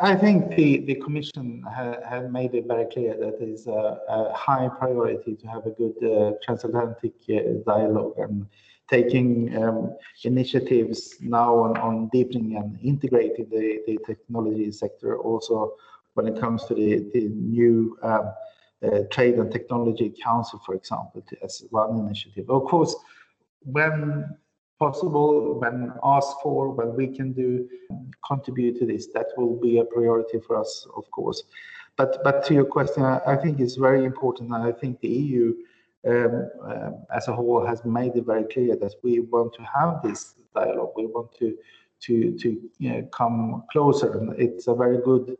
I 0.03 0.15
think 0.15 0.55
the, 0.57 0.79
the 0.79 0.95
Commission 0.97 1.63
ha, 1.67 2.21
made 2.31 2.55
it 2.55 2.67
very 2.67 2.87
clear 2.87 3.17
that 3.17 3.41
it 3.41 3.49
is 3.49 3.67
a, 3.67 4.01
a 4.09 4.33
high 4.33 4.69
priority 4.69 5.35
to 5.37 5.47
have 5.47 5.67
a 5.67 5.71
good 5.71 5.97
uh, 6.03 6.33
transatlantic 6.45 7.15
uh, 7.29 7.63
dialogue 7.67 8.15
and 8.19 8.47
taking 8.89 9.57
um, 9.63 9.97
initiatives 10.25 11.17
now 11.21 11.55
on, 11.57 11.77
on 11.79 12.09
deepening 12.09 12.57
and 12.57 12.79
integrating 12.83 13.49
the, 13.51 13.81
the 13.87 13.99
technology 14.07 14.71
sector 14.71 15.19
also 15.19 15.75
when 16.15 16.27
it 16.27 16.41
comes 16.41 16.65
to 16.67 16.75
the, 16.75 17.07
the 17.13 17.29
new 17.29 17.99
um, 18.03 18.33
uh, 18.83 19.01
Trade 19.11 19.37
and 19.37 19.51
Technology 19.51 20.15
Council, 20.23 20.61
for 20.65 20.75
example, 20.75 21.25
as 21.43 21.65
one 21.71 21.99
initiative. 21.99 22.49
Of 22.51 22.65
course, 22.65 22.95
when 23.65 24.37
possible, 24.79 25.59
when 25.61 25.93
asked 26.03 26.37
for, 26.43 26.71
when 26.71 26.95
we 26.95 27.09
can 27.09 27.33
do 27.33 27.69
contribute 28.27 28.79
to 28.79 28.87
this, 28.87 29.09
that 29.15 29.27
will 29.37 29.59
be 29.61 29.79
a 29.79 29.85
priority 29.85 30.39
for 30.41 30.57
us, 30.57 30.87
of 30.97 31.11
course. 31.11 31.43
But 31.97 32.23
but 32.23 32.45
to 32.47 32.55
your 32.55 32.67
question, 32.67 33.03
I, 33.03 33.21
I 33.27 33.37
think 33.37 33.61
it's 33.61 33.77
very 33.77 34.05
important. 34.05 34.53
And 34.53 34.63
I 34.63 34.73
think 34.73 35.01
the 35.01 35.09
EU 35.09 35.55
um, 36.07 36.51
um, 36.63 36.95
as 37.15 37.29
a 37.29 37.35
whole 37.35 37.65
has 37.67 37.85
made 37.85 38.15
it 38.17 38.27
very 38.27 38.45
clear 38.45 38.77
that 38.77 38.95
we 39.03 39.21
want 39.21 39.55
to 39.55 39.63
have 39.63 40.03
this 40.03 40.35
dialogue. 40.55 40.93
We 40.97 41.07
want 41.07 41.33
to 41.39 41.57
to 42.03 42.39
to 42.39 42.49
you 42.79 42.93
know, 42.93 43.03
come 43.13 43.65
closer, 43.73 44.19
and 44.19 44.39
it's 44.39 44.69
a 44.69 44.75
very 44.75 44.99
good. 45.03 45.37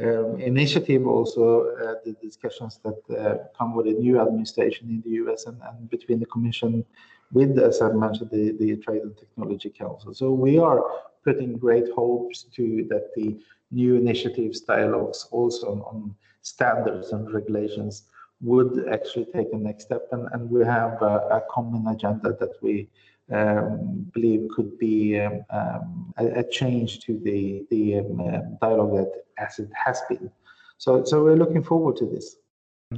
Um, 0.00 0.40
initiative 0.40 1.06
also 1.08 1.70
uh, 1.70 1.94
the 2.04 2.12
discussions 2.22 2.78
that 2.84 3.18
uh, 3.18 3.38
come 3.56 3.74
with 3.74 3.86
the 3.86 3.94
new 3.94 4.20
administration 4.20 4.88
in 4.88 5.02
the 5.04 5.16
US 5.24 5.46
and, 5.46 5.60
and 5.66 5.90
between 5.90 6.20
the 6.20 6.26
Commission 6.26 6.84
with, 7.32 7.58
as 7.58 7.82
I 7.82 7.90
mentioned, 7.92 8.30
the, 8.30 8.52
the 8.52 8.76
Trade 8.76 9.02
and 9.02 9.16
Technology 9.16 9.70
Council. 9.70 10.14
So 10.14 10.30
we 10.30 10.58
are 10.58 10.82
putting 11.24 11.58
great 11.58 11.88
hopes 11.94 12.44
to 12.54 12.86
that 12.90 13.12
the 13.16 13.36
new 13.72 13.96
initiatives, 13.96 14.60
dialogues, 14.60 15.26
also 15.32 15.72
on, 15.72 15.80
on 15.80 16.14
standards 16.42 17.10
and 17.10 17.32
regulations 17.32 18.04
would 18.40 18.86
actually 18.88 19.26
take 19.26 19.48
a 19.52 19.56
next 19.56 19.84
step. 19.84 20.06
And, 20.12 20.28
and 20.32 20.48
we 20.48 20.64
have 20.64 21.02
a, 21.02 21.14
a 21.38 21.42
common 21.50 21.86
agenda 21.88 22.36
that 22.38 22.54
we 22.62 22.88
um, 23.32 24.10
believe 24.12 24.48
could 24.54 24.78
be 24.78 25.20
um, 25.20 25.44
um, 25.50 26.14
a, 26.16 26.40
a, 26.40 26.50
change 26.50 27.00
to 27.00 27.18
the, 27.24 27.66
the 27.70 27.98
um, 27.98 28.20
uh, 28.20 28.38
dialogue 28.60 28.96
that 28.96 29.24
as 29.38 29.58
it 29.58 29.70
has 29.74 30.00
been. 30.08 30.30
So, 30.78 31.04
so 31.04 31.24
we're 31.24 31.36
looking 31.36 31.62
forward 31.62 31.96
to 31.96 32.06
this. 32.06 32.36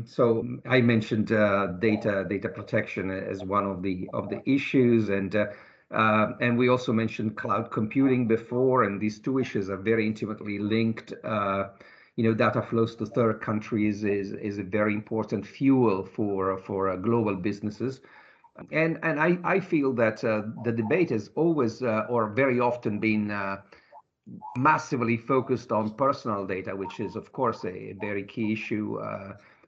So 0.05 0.47
I 0.67 0.81
mentioned 0.81 1.33
uh, 1.33 1.67
data 1.81 2.25
data 2.29 2.49
protection 2.49 3.11
as 3.11 3.43
one 3.43 3.67
of 3.67 3.83
the 3.83 4.09
of 4.13 4.29
the 4.29 4.41
issues, 4.49 5.09
and 5.09 5.35
uh, 5.35 5.47
uh, 5.91 6.35
and 6.41 6.57
we 6.57 6.69
also 6.69 6.93
mentioned 6.93 7.37
cloud 7.37 7.73
computing 7.73 8.29
before, 8.29 8.85
and 8.85 9.01
these 9.01 9.19
two 9.19 9.41
issues 9.41 9.69
are 9.69 9.77
very 9.77 10.07
intimately 10.07 10.61
linked. 10.61 11.13
Uh, 11.25 11.71
you 12.15 12.23
know, 12.23 12.35
data 12.35 12.63
flows 12.63 12.95
to 12.97 13.07
third 13.07 13.41
countries 13.41 14.05
is 14.05 14.33
is 14.33 14.59
a 14.59 14.63
very 14.63 14.95
important 14.95 15.45
fuel 15.45 16.05
for 16.05 16.59
for 16.59 16.91
uh, 16.91 16.97
global 16.97 17.35
businesses, 17.35 18.01
and 18.73 18.99
and 19.03 19.21
I 19.21 19.39
I 19.45 19.61
feel 19.61 19.93
that 19.95 20.23
uh, 20.25 20.43
the 20.65 20.73
debate 20.73 21.11
has 21.11 21.31
always 21.35 21.83
or 21.83 22.31
very 22.31 22.61
often 22.61 22.99
been 22.99 23.59
massively 24.57 25.17
focused 25.17 25.73
on 25.73 25.91
personal 25.95 26.47
data, 26.47 26.77
which 26.77 27.01
is 27.01 27.17
of 27.17 27.33
course 27.33 27.65
a 27.65 27.95
very 28.01 28.25
key 28.25 28.53
issue 28.53 28.99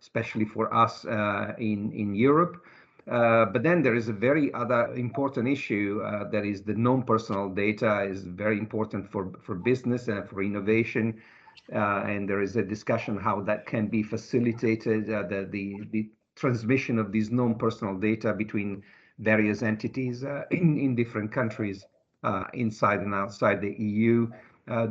especially 0.03 0.45
for 0.45 0.73
us 0.75 1.05
uh, 1.05 1.55
in, 1.59 1.93
in 1.93 2.15
Europe. 2.15 2.65
Uh, 3.11 3.47
but 3.47 3.63
then 3.63 3.83
there 3.83 3.95
is 3.95 4.09
a 4.09 4.13
very 4.13 4.53
other 4.53 4.93
important 4.95 5.49
issue 5.49 6.01
uh, 6.05 6.29
that 6.31 6.45
is 6.45 6.63
the 6.63 6.75
non-personal 6.75 7.49
data 7.49 8.03
is 8.03 8.25
very 8.25 8.59
important 8.59 9.11
for, 9.11 9.33
for 9.41 9.55
business 9.55 10.09
and 10.09 10.29
for 10.29 10.43
innovation. 10.43 11.21
Uh, 11.73 12.03
and 12.07 12.29
there 12.29 12.43
is 12.43 12.57
a 12.57 12.63
discussion 12.63 13.17
how 13.17 13.41
that 13.41 13.65
can 13.67 13.87
be 13.87 14.03
facilitated, 14.03 15.11
uh, 15.11 15.23
the, 15.23 15.49
the, 15.51 15.81
the 15.93 16.11
transmission 16.37 16.99
of 16.99 17.13
these 17.13 17.31
non-personal 17.31 17.97
data 17.97 18.33
between 18.33 18.83
various 19.19 19.63
entities 19.63 20.25
uh, 20.25 20.45
in, 20.51 20.79
in 20.79 20.95
different 20.95 21.33
countries 21.33 21.85
inside 22.55 23.01
and 23.01 23.15
outside 23.15 23.61
the 23.61 23.75
EU. 23.83 24.31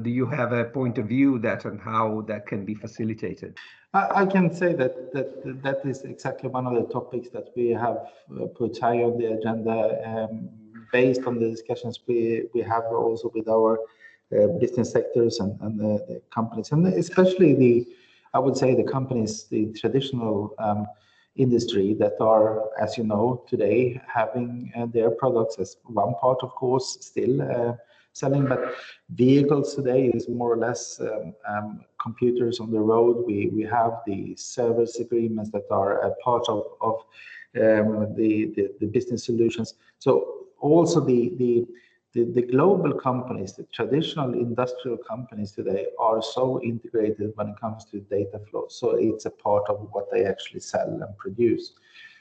do 0.01 0.09
you 0.09 0.25
have 0.25 0.51
a 0.51 0.65
point 0.65 0.97
of 0.97 1.05
view 1.07 1.39
that 1.39 1.63
and 1.63 1.79
how 1.79 2.21
that 2.27 2.45
can 2.45 2.65
be 2.65 2.75
facilitated? 2.75 3.57
I, 3.93 4.21
I 4.21 4.25
can 4.25 4.53
say 4.53 4.73
that, 4.73 5.11
that 5.13 5.61
that 5.63 5.85
is 5.85 6.03
exactly 6.03 6.49
one 6.49 6.65
of 6.65 6.75
the 6.75 6.93
topics 6.93 7.29
that 7.29 7.49
we 7.55 7.69
have 7.69 7.97
uh, 8.39 8.45
put 8.47 8.77
high 8.79 9.03
on 9.03 9.17
the 9.17 9.33
agenda 9.33 10.01
um, 10.05 10.49
based 10.91 11.23
on 11.25 11.39
the 11.39 11.49
discussions 11.49 11.99
we, 12.07 12.43
we 12.53 12.61
have 12.61 12.83
also 12.85 13.31
with 13.33 13.47
our 13.47 13.79
uh, 14.33 14.47
business 14.59 14.91
sectors 14.91 15.39
and, 15.39 15.59
and 15.61 15.79
the, 15.79 16.05
the, 16.07 16.21
companies, 16.33 16.71
and 16.71 16.87
especially 16.87 17.53
the, 17.53 17.87
I 18.33 18.39
would 18.39 18.55
say 18.55 18.75
the 18.75 18.83
companies, 18.83 19.45
the 19.45 19.73
traditional 19.73 20.55
um, 20.57 20.87
industry 21.35 21.93
that 21.99 22.13
are, 22.19 22.69
as 22.81 22.97
you 22.97 23.03
know, 23.03 23.43
today 23.47 24.01
having 24.07 24.71
uh, 24.75 24.85
their 24.87 25.11
products 25.11 25.57
as 25.59 25.77
one 25.85 26.13
part, 26.15 26.39
of 26.41 26.51
course, 26.51 26.97
still 27.01 27.41
uh, 27.41 27.73
selling, 28.13 28.45
but 28.45 28.75
vehicles 29.09 29.75
today 29.75 30.07
is 30.07 30.27
more 30.27 30.51
or 30.51 30.57
less 30.57 30.99
um, 30.99 31.33
um, 31.47 31.85
computers 32.01 32.59
on 32.59 32.71
the 32.71 32.79
road. 32.79 33.23
We 33.25 33.47
we 33.47 33.63
have 33.63 33.93
the 34.05 34.35
service 34.35 34.99
agreements 34.99 35.51
that 35.51 35.63
are 35.71 35.99
a 36.01 36.15
part 36.15 36.47
of 36.49 36.63
of 36.81 36.95
um, 37.55 38.15
the, 38.15 38.51
the, 38.55 38.71
the 38.79 38.87
business 38.87 39.25
solutions. 39.25 39.75
So 39.99 40.45
also 40.59 40.99
the 40.99 41.31
the 41.37 41.65
the, 42.13 42.25
the 42.25 42.41
global 42.41 42.93
companies, 42.93 43.53
the 43.53 43.63
traditional 43.71 44.33
industrial 44.33 44.97
companies 44.97 45.51
today 45.51 45.85
are 45.97 46.21
so 46.21 46.61
integrated 46.61 47.31
when 47.35 47.49
it 47.49 47.59
comes 47.59 47.85
to 47.85 48.01
data 48.01 48.39
flow. 48.49 48.65
So 48.69 48.97
it's 48.97 49.25
a 49.25 49.29
part 49.29 49.69
of 49.69 49.87
what 49.91 50.11
they 50.11 50.25
actually 50.25 50.59
sell 50.59 50.89
and 50.89 51.17
produce. 51.17 51.73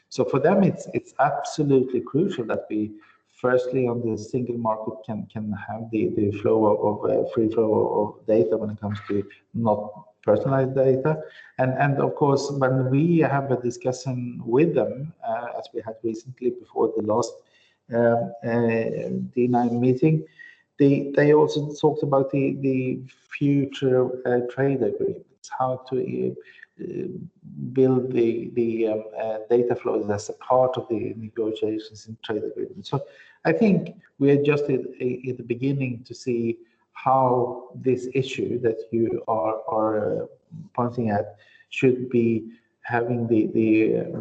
So 0.08 0.24
for 0.24 0.40
them, 0.40 0.62
it's 0.62 0.88
it's 0.92 1.14
absolutely 1.20 2.00
crucial 2.00 2.44
that 2.46 2.66
we 2.68 2.92
firstly 3.40 3.88
on 3.88 4.00
the 4.08 4.18
single 4.18 4.58
market 4.58 4.94
can 5.06 5.26
can 5.32 5.52
have 5.68 5.90
the 5.90 6.08
the 6.16 6.30
flow 6.40 6.58
of, 6.66 6.78
of 6.88 7.10
uh, 7.10 7.28
free 7.30 7.48
flow 7.48 7.70
of 8.00 8.26
data 8.26 8.56
when 8.56 8.70
it 8.70 8.80
comes 8.80 8.98
to 9.08 9.24
not 9.54 9.78
personalized 10.22 10.74
data 10.74 11.16
and 11.58 11.72
and 11.78 11.98
of 11.98 12.14
course 12.14 12.50
when 12.58 12.90
we 12.90 13.18
have 13.18 13.50
a 13.50 13.60
discussion 13.62 14.40
with 14.44 14.74
them 14.74 15.12
uh, 15.26 15.46
as 15.58 15.66
we 15.72 15.80
had 15.80 15.96
recently 16.02 16.50
before 16.50 16.92
the 16.96 17.02
last 17.02 17.32
um, 17.94 18.32
uh, 18.44 19.08
D9 19.34 19.80
meeting 19.80 20.24
they 20.78 21.12
they 21.14 21.34
also 21.34 21.72
talked 21.74 22.02
about 22.02 22.30
the 22.30 22.56
the 22.60 23.00
future 23.28 24.02
uh, 24.26 24.40
trade 24.52 24.82
agreements 24.82 25.50
how 25.58 25.84
to 25.88 25.96
uh, 26.80 27.08
build 27.72 28.12
the 28.12 28.50
the 28.54 28.88
um, 28.88 29.04
data 29.50 29.76
flows 29.76 30.08
as 30.10 30.28
a 30.30 30.32
part 30.34 30.76
of 30.76 30.88
the 30.88 31.14
negotiations 31.16 32.06
in 32.06 32.16
trade 32.24 32.44
agreements. 32.44 32.90
So 32.90 33.02
I 33.44 33.52
think 33.52 33.96
we 34.18 34.30
are 34.30 34.40
adjusted 34.40 34.86
in 35.00 35.34
the 35.36 35.42
beginning 35.42 36.04
to 36.04 36.14
see 36.14 36.58
how 36.92 37.70
this 37.74 38.08
issue 38.14 38.58
that 38.60 38.78
you 38.90 39.22
are, 39.28 39.56
are 39.68 40.28
pointing 40.74 41.10
at 41.10 41.36
should 41.70 42.10
be 42.10 42.50
having 42.96 43.26
the 43.32 43.40
the 43.58 43.68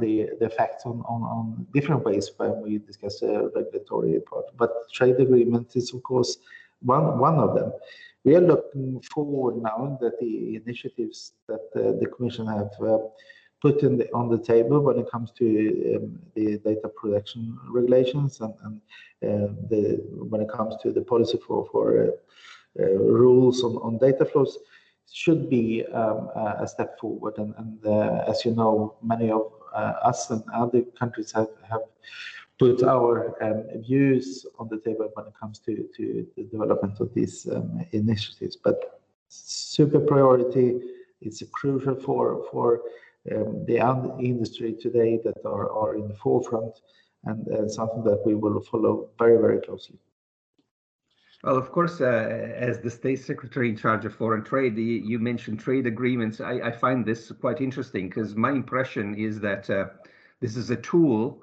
the, 0.01 0.13
the 0.39 0.45
effects 0.45 0.85
on, 0.85 0.97
on, 1.13 1.21
on 1.35 1.67
different 1.73 2.03
ways 2.05 2.31
when 2.37 2.61
we 2.61 2.77
discuss 2.77 3.21
a 3.21 3.49
regulatory 3.55 4.19
part. 4.29 4.45
But 4.57 4.71
trade 4.93 5.17
agreement 5.19 5.75
is 5.75 5.93
of 5.93 6.03
course 6.03 6.37
one 6.81 7.19
one 7.19 7.37
of 7.39 7.55
them. 7.55 7.71
We 8.25 8.35
are 8.35 8.41
looking 8.51 9.01
forward 9.13 9.55
now 9.61 9.97
that 10.01 10.19
the 10.19 10.33
initiatives 10.61 11.33
that 11.47 11.65
uh, 11.75 11.99
the 12.01 12.07
Commission 12.15 12.45
have 12.47 12.73
uh, 12.81 12.97
put 13.61 13.81
in 13.83 13.97
the, 13.97 14.11
on 14.13 14.29
the 14.29 14.37
table 14.37 14.79
when 14.81 14.97
it 14.99 15.09
comes 15.09 15.31
to 15.39 15.95
um, 15.95 16.19
the 16.35 16.57
data 16.59 16.89
protection 16.89 17.57
regulations 17.69 18.41
and, 18.41 18.53
and 18.65 18.81
uh, 19.27 19.53
the 19.69 19.81
when 20.29 20.41
it 20.41 20.49
comes 20.49 20.75
to 20.83 20.91
the 20.91 21.01
policy 21.01 21.39
for 21.45 21.67
for 21.71 21.85
uh, 22.03 22.81
uh, 22.81 22.93
rules 23.25 23.63
on, 23.63 23.73
on 23.77 23.97
data 23.97 24.25
flows 24.25 24.57
should 25.11 25.49
be 25.49 25.85
um, 25.93 26.29
a 26.35 26.67
step 26.67 26.99
forward. 26.99 27.37
And, 27.37 27.53
and 27.57 27.85
uh, 27.85 28.23
as 28.27 28.45
you 28.45 28.51
know, 28.55 28.95
many 29.01 29.31
of 29.31 29.51
uh, 29.73 29.93
us 30.03 30.29
and 30.29 30.43
other 30.53 30.81
countries 30.97 31.31
have, 31.31 31.47
have 31.69 31.81
put 32.59 32.83
our 32.83 33.41
um, 33.43 33.63
views 33.81 34.45
on 34.59 34.67
the 34.69 34.79
table 34.79 35.09
when 35.13 35.25
it 35.27 35.33
comes 35.39 35.59
to, 35.59 35.87
to 35.95 36.27
the 36.35 36.43
development 36.43 36.99
of 36.99 37.13
these 37.13 37.47
um, 37.47 37.85
initiatives. 37.91 38.55
But 38.55 39.01
super 39.29 39.99
priority, 39.99 40.79
it's 41.21 41.41
crucial 41.51 41.95
for, 41.95 42.45
for 42.51 42.81
um, 43.31 43.65
the 43.65 43.79
industry 44.19 44.73
today 44.73 45.19
that 45.23 45.45
are, 45.45 45.71
are 45.71 45.95
in 45.95 46.07
the 46.07 46.15
forefront 46.15 46.81
and 47.25 47.47
uh, 47.49 47.67
something 47.67 48.03
that 48.03 48.21
we 48.25 48.35
will 48.35 48.61
follow 48.61 49.09
very, 49.17 49.37
very 49.37 49.59
closely. 49.61 49.97
Well, 51.43 51.57
of 51.57 51.71
course, 51.71 52.01
uh, 52.01 52.53
as 52.55 52.79
the 52.79 52.89
state 52.89 53.19
secretary 53.19 53.69
in 53.69 53.77
charge 53.77 54.03
of 54.03 54.13
foreign 54.13 54.43
trade, 54.43 54.77
you 54.77 55.19
mentioned 55.19 55.61
trade 55.61 55.87
agreements. 55.87 56.41
I, 56.41 56.59
I 56.59 56.71
find 56.71 57.05
this 57.05 57.31
quite 57.31 57.61
interesting 57.61 58.09
because 58.09 58.35
my 58.35 58.51
impression 58.51 59.15
is 59.15 59.39
that 59.39 59.69
uh, 59.69 59.85
this 60.41 60.57
is 60.57 60.69
a 60.69 60.75
tool 60.75 61.41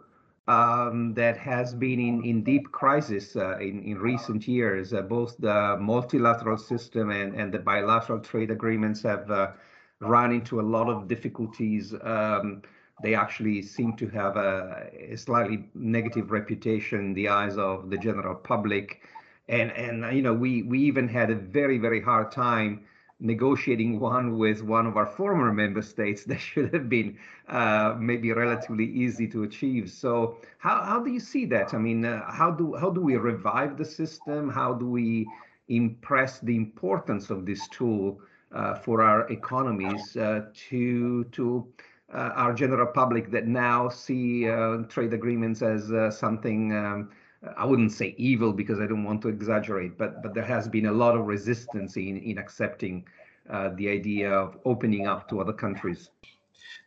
um, 0.48 1.14
that 1.14 1.38
has 1.38 1.74
been 1.74 1.98
in, 1.98 2.24
in 2.24 2.44
deep 2.44 2.70
crisis 2.72 3.36
uh, 3.36 3.58
in, 3.58 3.82
in 3.82 3.98
recent 3.98 4.46
years. 4.46 4.92
Uh, 4.92 5.00
both 5.00 5.36
the 5.38 5.76
multilateral 5.80 6.58
system 6.58 7.10
and, 7.10 7.34
and 7.34 7.52
the 7.52 7.58
bilateral 7.58 8.20
trade 8.20 8.50
agreements 8.50 9.02
have 9.02 9.30
uh, 9.30 9.52
run 10.00 10.30
into 10.30 10.60
a 10.60 10.62
lot 10.62 10.88
of 10.88 11.08
difficulties. 11.08 11.94
Um, 12.02 12.62
they 13.02 13.14
actually 13.14 13.62
seem 13.62 13.96
to 13.96 14.08
have 14.08 14.36
a, 14.36 14.90
a, 15.10 15.16
slightly 15.16 15.68
negative 15.74 16.30
reputation 16.30 17.00
in 17.00 17.14
the 17.14 17.28
eyes 17.28 17.58
of 17.58 17.90
the 17.90 17.98
general 17.98 18.34
public. 18.34 19.02
And, 19.48 19.70
and 19.72 20.16
you 20.16 20.22
know, 20.22 20.34
we, 20.34 20.62
we 20.62 20.80
even 20.80 21.08
had 21.08 21.30
a 21.30 21.34
very, 21.34 21.78
very 21.78 22.00
hard 22.00 22.30
time 22.32 22.84
negotiating 23.18 23.98
one 23.98 24.36
with 24.38 24.62
one 24.62 24.86
of 24.86 24.96
our 24.96 25.06
former 25.06 25.52
member 25.52 25.82
states 25.82 26.24
that 26.26 26.38
should 26.38 26.72
have 26.72 26.88
been 26.88 27.16
uh, 27.48 27.94
maybe 27.98 28.32
relatively 28.32 28.84
easy 28.84 29.26
to 29.28 29.42
achieve. 29.44 29.90
So 29.90 30.36
how, 30.58 30.82
how 30.82 31.02
do 31.02 31.10
you 31.10 31.20
see 31.20 31.46
that? 31.46 31.74
I 31.74 31.78
mean, 31.78 32.04
uh, 32.04 32.30
how 32.30 32.50
do 32.50 32.74
how 32.74 32.90
do 32.90 33.00
we 33.00 33.16
revive 33.16 33.76
the 33.76 33.84
system? 33.84 34.48
How 34.50 34.74
do 34.74 34.86
we 34.86 35.26
impress 35.68 36.40
the 36.40 36.54
importance 36.54 37.30
of 37.30 37.44
this 37.46 37.66
tool 37.68 38.20
uh, 38.52 38.74
for 38.74 39.02
our 39.02 39.28
economies 39.28 40.16
uh, 40.16 40.46
to 40.68 41.24
to 41.24 41.66
uh, 42.12 42.30
our 42.34 42.52
general 42.54 42.86
public 42.86 43.30
that 43.32 43.46
now 43.46 43.88
see 43.88 44.48
uh, 44.48 44.78
trade 44.88 45.12
agreements 45.12 45.62
as 45.62 45.90
something 46.16 46.72
um, 46.72 47.10
I 47.56 47.64
wouldn't 47.64 47.92
say 47.92 48.14
evil 48.18 48.52
because 48.52 48.80
I 48.80 48.86
don't 48.86 49.04
want 49.04 49.22
to 49.22 49.28
exaggerate, 49.28 49.96
but 49.98 50.22
but 50.22 50.34
there 50.34 50.44
has 50.44 50.68
been 50.68 50.86
a 50.86 50.92
lot 50.92 51.16
of 51.16 51.26
resistance 51.26 51.96
in 51.96 52.18
in 52.18 52.38
accepting 52.38 53.04
uh, 53.50 53.70
the 53.76 53.88
idea 53.88 54.30
of 54.30 54.58
opening 54.64 55.06
up 55.06 55.28
to 55.30 55.40
other 55.40 55.52
countries. 55.52 56.10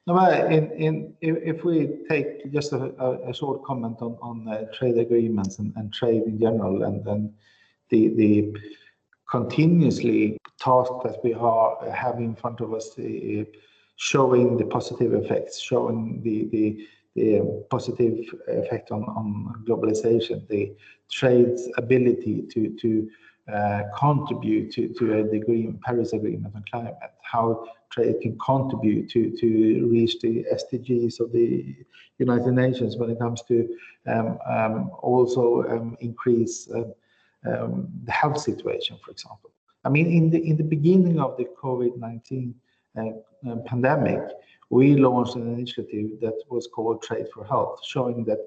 No, 0.07 0.17
in, 0.47 0.71
in, 0.71 1.13
if 1.21 1.63
we 1.63 1.99
take 2.09 2.51
just 2.51 2.73
a, 2.73 2.91
a 3.29 3.33
short 3.33 3.63
comment 3.63 3.97
on, 4.01 4.17
on 4.21 4.47
uh, 4.47 4.65
trade 4.73 4.97
agreements 4.97 5.59
and, 5.59 5.71
and 5.75 5.93
trade 5.93 6.23
in 6.23 6.39
general, 6.39 6.83
and 6.83 7.05
then 7.05 7.33
the 7.89 8.09
the 8.15 8.53
continuously 9.29 10.37
task 10.59 10.91
that 11.03 11.23
we 11.23 11.33
are 11.33 11.89
have 11.91 12.17
in 12.17 12.35
front 12.35 12.59
of 12.59 12.73
us, 12.73 12.97
uh, 12.97 13.43
showing 13.97 14.57
the 14.57 14.65
positive 14.65 15.13
effects, 15.13 15.59
showing 15.59 16.21
the, 16.23 16.45
the 16.51 16.87
positive 17.69 18.25
effect 18.47 18.91
on, 18.91 19.03
on 19.03 19.63
globalization, 19.67 20.47
the 20.47 20.73
trade's 21.11 21.67
ability 21.77 22.43
to, 22.51 23.09
uh, 23.51 23.83
contribute 23.97 24.71
to, 24.71 24.89
to 24.93 25.27
the 25.31 25.73
Paris 25.83 26.13
Agreement 26.13 26.53
on 26.55 26.63
climate, 26.69 26.95
how 27.23 27.65
trade 27.91 28.15
can 28.21 28.37
contribute 28.37 29.09
to, 29.09 29.87
reach 29.89 30.19
the 30.19 30.45
SDGs 30.53 31.19
of 31.19 31.31
the 31.31 31.75
United 32.19 32.51
Nations 32.51 32.97
when 32.97 33.09
it 33.09 33.19
comes 33.19 33.41
to 33.43 33.67
um, 34.07 34.37
um, 34.47 34.91
also 35.01 35.63
um, 35.69 35.97
increase 35.99 36.69
um, 36.71 37.87
the 38.03 38.11
health 38.11 38.39
situation, 38.39 38.97
for 39.03 39.11
example. 39.11 39.49
I 39.85 39.89
mean, 39.89 40.11
in 40.11 40.29
the 40.29 40.39
in 40.45 40.57
the 40.57 40.63
beginning 40.63 41.19
of 41.19 41.37
the 41.37 41.45
COVID-19 41.61 42.53
uh, 42.97 43.01
uh, 43.49 43.55
pandemic, 43.65 44.21
we 44.69 44.95
launched 44.95 45.35
an 45.35 45.51
initiative 45.53 46.19
that 46.21 46.41
was 46.49 46.67
called 46.67 47.01
Trade 47.01 47.27
for 47.33 47.43
Health, 47.45 47.79
showing 47.85 48.23
that 48.25 48.39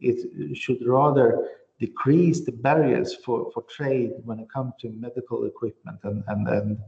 it 0.00 0.56
should 0.56 0.86
rather 0.86 1.48
decrease 1.78 2.40
the 2.44 2.52
barriers 2.52 3.14
for, 3.24 3.50
for 3.52 3.62
trade 3.62 4.12
when 4.24 4.38
it 4.38 4.48
comes 4.52 4.72
to 4.80 4.90
medical 4.90 5.46
equipment 5.46 5.98
and, 6.04 6.22
and, 6.28 6.46
and 6.48 6.78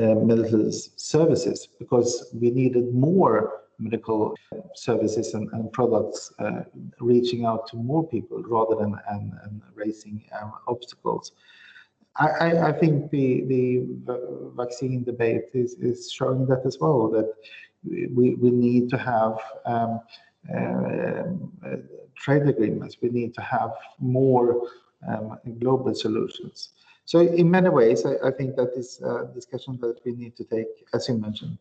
uh, 0.00 0.20
medical 0.20 0.70
services 0.96 1.68
because 1.78 2.28
we 2.34 2.50
needed 2.50 2.92
more 2.92 3.62
medical 3.78 4.34
services 4.74 5.34
and, 5.34 5.48
and 5.52 5.72
products 5.72 6.32
uh, 6.40 6.62
reaching 7.00 7.44
out 7.44 7.68
to 7.68 7.76
more 7.76 8.06
people 8.08 8.42
rather 8.42 8.74
than 8.74 8.96
and, 9.10 9.32
and 9.44 9.62
raising 9.74 10.22
um, 10.40 10.52
obstacles. 10.66 11.32
I, 12.16 12.68
I, 12.68 12.72
think 12.72 13.10
the, 13.10 13.40
the 13.46 14.52
vaccine 14.54 15.02
debate 15.02 15.44
is, 15.54 15.74
is 15.74 16.12
showing 16.12 16.44
that 16.46 16.60
as 16.66 16.76
well, 16.78 17.08
that 17.08 17.32
we, 17.84 18.34
we 18.34 18.50
need 18.50 18.88
to 18.90 18.98
have 18.98 19.38
um, 19.64 20.00
uh, 20.54 21.76
trade 22.16 22.48
agreements. 22.48 22.96
We 23.00 23.10
need 23.10 23.34
to 23.34 23.42
have 23.42 23.72
more 23.98 24.68
um, 25.08 25.38
global 25.58 25.94
solutions. 25.94 26.70
So 27.04 27.20
in 27.20 27.50
many 27.50 27.68
ways, 27.68 28.06
I, 28.06 28.28
I 28.28 28.30
think 28.30 28.56
that 28.56 28.72
is 28.76 29.00
a 29.02 29.28
discussion 29.34 29.78
that 29.80 29.96
we 30.04 30.12
need 30.12 30.36
to 30.36 30.44
take, 30.44 30.68
as 30.94 31.08
you 31.08 31.18
mentioned. 31.18 31.58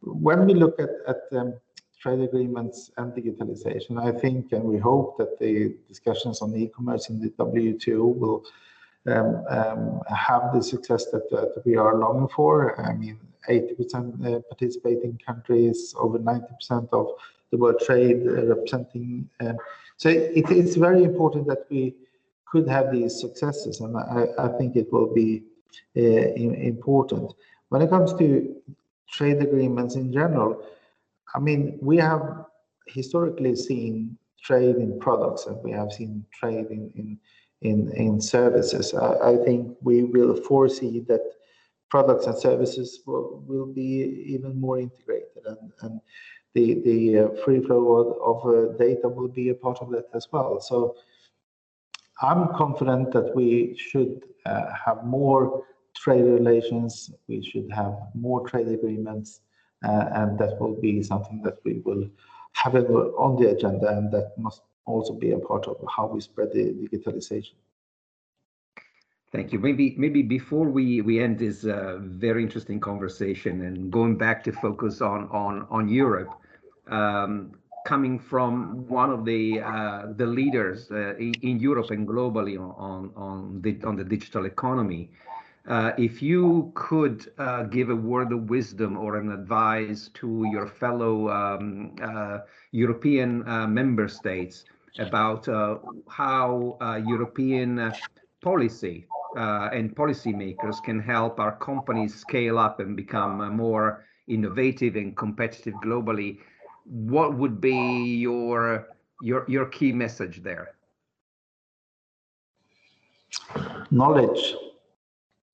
When 0.00 0.46
we 0.46 0.54
look 0.54 0.80
at, 0.80 0.90
at 1.06 1.38
um, 1.38 1.54
trade 2.00 2.20
agreements 2.20 2.90
and 2.96 3.12
digitalization, 3.12 4.02
I 4.02 4.18
think 4.18 4.52
and 4.52 4.64
we 4.64 4.78
hope 4.78 5.18
that 5.18 5.38
the 5.38 5.76
discussions 5.88 6.42
on 6.42 6.56
e-commerce 6.56 7.08
in 7.08 7.20
the 7.20 7.30
WTO 7.30 8.16
will 8.16 8.44
have 9.06 10.52
the 10.54 10.62
success 10.62 11.06
that, 11.06 11.28
that, 11.30 11.62
we 11.64 11.76
are 11.76 11.96
longing 11.96 12.28
for. 12.28 12.80
I 12.80 12.94
mean, 12.94 13.18
80% 13.48 14.24
uh, 14.24 14.40
participating 14.48 15.18
countries, 15.24 15.94
over 15.98 16.18
90% 16.18 16.88
of 16.92 17.08
the 17.50 17.56
world 17.56 17.80
trade 17.84 18.26
uh, 18.26 18.46
representing. 18.46 19.28
Um, 19.40 19.56
so 19.96 20.08
it, 20.08 20.50
it's 20.50 20.76
very 20.76 21.04
important 21.04 21.46
that 21.48 21.66
we 21.70 21.94
could 22.46 22.68
have 22.68 22.92
these 22.92 23.18
successes, 23.18 23.80
and 23.80 23.96
I, 23.96 24.48
think 24.58 24.76
it 24.76 24.92
will 24.92 25.12
be 25.12 25.42
uh, 25.96 26.00
important. 26.00 27.32
When 27.70 27.80
it 27.80 27.88
comes 27.88 28.12
to 28.14 28.54
trade 29.10 29.40
agreements 29.40 29.94
in 29.94 30.12
general, 30.12 30.62
I 31.34 31.38
mean, 31.38 31.78
we 31.80 31.96
have 31.96 32.44
historically 32.86 33.56
seen 33.56 34.18
trade 34.42 34.76
in 34.76 34.98
products 34.98 35.46
and 35.46 35.56
we 35.62 35.70
have 35.70 35.92
seen 35.92 36.24
trade 36.32 36.66
in, 36.70 37.18
in 37.62 37.90
in, 37.92 38.20
services. 38.20 38.94
I, 38.94 39.32
I, 39.32 39.36
think 39.44 39.76
we 39.82 40.04
will 40.04 40.36
foresee 40.36 41.00
that 41.08 41.22
products 41.90 42.26
and 42.26 42.38
services 42.38 43.00
will, 43.06 43.42
will 43.46 43.66
be 43.66 44.24
even 44.26 44.60
more 44.60 44.78
integrated 44.78 45.44
and, 45.46 45.72
and 45.82 46.00
the, 46.54 46.82
the 46.84 47.18
uh, 47.18 47.28
free 47.44 47.60
flow 47.60 47.82
of, 48.00 48.06
of 48.30 48.54
uh, 48.54 48.76
data 48.76 49.08
will 49.08 49.28
be 49.28 49.48
a 49.50 49.54
part 49.54 49.78
of 49.80 49.90
that 49.90 50.06
as 50.14 50.28
well. 50.32 50.60
So 50.60 50.96
I'm 52.20 52.54
confident 52.54 53.12
that 53.12 53.34
we 53.34 53.76
should 53.76 54.24
uh, 54.46 54.72
have 54.84 55.04
more 55.04 55.64
trade 55.96 56.24
relations, 56.24 57.10
we 57.28 57.42
should 57.42 57.70
have 57.72 57.94
more 58.14 58.46
trade 58.48 58.68
agreements, 58.68 59.40
uh, 59.84 60.06
and 60.14 60.38
that 60.38 60.60
will 60.60 60.80
be 60.80 61.02
something 61.02 61.42
that 61.42 61.58
we 61.64 61.80
will 61.84 62.08
have 62.52 62.74
on 62.74 63.40
the 63.40 63.50
agenda 63.50 63.88
and 63.88 64.12
that 64.12 64.32
must 64.38 64.62
also 64.84 65.12
be 65.12 65.32
a 65.32 65.38
part 65.38 65.66
of 65.66 65.76
how 65.94 66.06
we 66.06 66.20
spread 66.20 66.52
the 66.52 66.72
digitalization. 66.92 67.54
Thank 69.32 69.52
you. 69.52 69.58
Maybe 69.58 69.94
maybe 69.96 70.22
before 70.22 70.68
we 70.68 71.00
we 71.00 71.18
end 71.18 71.38
this 71.38 71.64
uh, 71.64 71.98
very 72.02 72.42
interesting 72.42 72.80
conversation 72.80 73.62
and 73.62 73.90
going 73.90 74.18
back 74.18 74.44
to 74.44 74.52
focus 74.52 75.00
on 75.00 75.28
on 75.30 75.66
on 75.70 75.88
Europe, 75.88 76.34
um, 76.88 77.52
coming 77.86 78.18
from 78.18 78.86
one 78.88 79.10
of 79.10 79.24
the 79.24 79.60
uh, 79.60 80.12
the 80.16 80.26
leaders 80.26 80.90
uh, 80.90 81.16
in, 81.16 81.32
in, 81.40 81.58
Europe 81.58 81.90
and 81.90 82.06
globally 82.06 82.58
on 82.60 83.10
on 83.16 83.62
the 83.62 83.80
on 83.84 83.96
the 83.96 84.04
digital 84.04 84.44
economy, 84.44 85.10
uh, 85.68 85.92
if 85.96 86.22
you 86.22 86.72
could 86.74 87.32
uh, 87.38 87.62
give 87.64 87.90
a 87.90 87.96
word 87.96 88.32
of 88.32 88.50
wisdom 88.50 88.96
or 88.96 89.16
an 89.16 89.30
advice 89.30 90.10
to 90.14 90.44
your 90.50 90.66
fellow 90.66 91.28
um, 91.30 91.94
uh, 92.02 92.38
European 92.72 93.44
member 93.72 94.08
states 94.08 94.64
about 94.98 95.48
uh, 95.48 95.78
how 96.08 96.76
uh, 96.80 96.96
European 96.96 97.78
uh, 97.78 97.92
policy 98.42 99.06
and 99.36 99.94
policymakers 99.96 100.82
can 100.82 101.00
help 101.00 101.40
our 101.40 101.56
companies 101.56 102.14
scale 102.14 102.58
up 102.58 102.80
and 102.80 102.96
become 102.96 103.56
more 103.56 104.04
innovative 104.28 104.96
and 104.96 105.16
competitive 105.16 105.74
globally. 105.74 106.38
What 106.84 107.34
would 107.36 107.60
be 107.60 108.16
your 108.16 108.88
your 109.20 109.44
your 109.48 109.66
key 109.66 109.92
message 109.92 110.42
there? 110.42 110.74
Knowledge. 113.90 114.54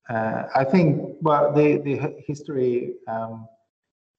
Uh, 0.09 0.45
I 0.55 0.65
think 0.65 1.17
well 1.21 1.53
the 1.53 1.79
the 1.79 2.15
history 2.27 2.95
um, 3.07 3.47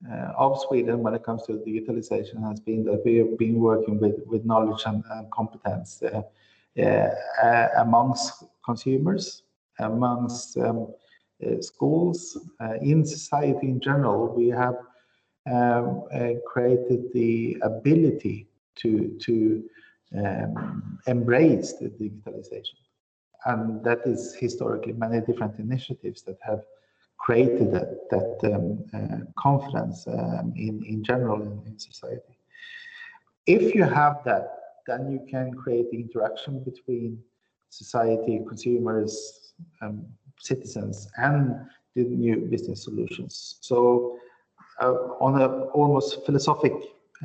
uh, 0.10 0.32
of 0.38 0.62
Sweden 0.62 1.04
when 1.04 1.14
it 1.14 1.24
comes 1.24 1.46
to 1.48 1.54
digitalization 1.54 2.42
has 2.48 2.60
been 2.62 2.86
that 2.86 3.02
we 3.04 3.18
have 3.18 3.38
been 3.38 3.60
working 3.60 4.00
with, 4.00 4.16
with 4.28 4.46
knowledge 4.46 4.84
and, 4.86 5.04
and 5.12 5.30
competence 5.32 6.02
uh, 6.02 6.22
uh, 7.44 7.68
amongst 7.80 8.46
consumers, 8.64 9.44
amongst 9.80 10.58
um, 10.58 10.88
schools, 11.60 12.38
in 12.82 13.06
society 13.06 13.68
in 13.68 13.82
general. 13.82 14.34
We 14.34 14.48
have 14.48 14.76
um, 15.52 16.04
created 16.48 17.12
the 17.14 17.58
ability 17.62 18.48
to, 18.76 19.18
to 19.22 19.64
um, 20.18 21.00
embrace 21.08 21.74
the 21.74 21.90
digitalization. 21.90 22.78
And 23.46 23.84
that 23.84 24.00
is 24.06 24.36
historically 24.36 24.94
many 24.94 25.22
different 25.22 25.60
initiatives 25.60 26.22
that 26.24 26.38
have 26.42 26.64
created 27.18 27.72
that, 27.72 28.10
that 28.10 28.54
um, 28.54 28.84
uh, 28.94 29.26
confidence 29.38 30.08
um, 30.08 30.54
in, 30.56 30.84
in 30.88 31.04
general 31.04 31.42
in, 31.42 31.62
in 31.66 31.78
society. 31.78 32.38
If 33.46 33.76
you 33.76 33.84
have 33.84 34.24
that, 34.26 34.56
then 34.88 35.12
you 35.12 35.26
can 35.30 35.54
create 35.54 35.92
the 35.92 35.98
interaction 35.98 36.64
between 36.64 37.20
society, 37.70 38.42
consumers, 38.48 39.54
um, 39.82 40.06
citizens, 40.40 41.08
and 41.18 41.56
the 41.96 42.04
new 42.04 42.38
business 42.38 42.84
solutions. 42.84 43.58
So, 43.62 44.18
uh, 44.82 44.94
on 45.20 45.42
a 45.42 45.48
almost 45.72 46.26
philosophic 46.26 46.74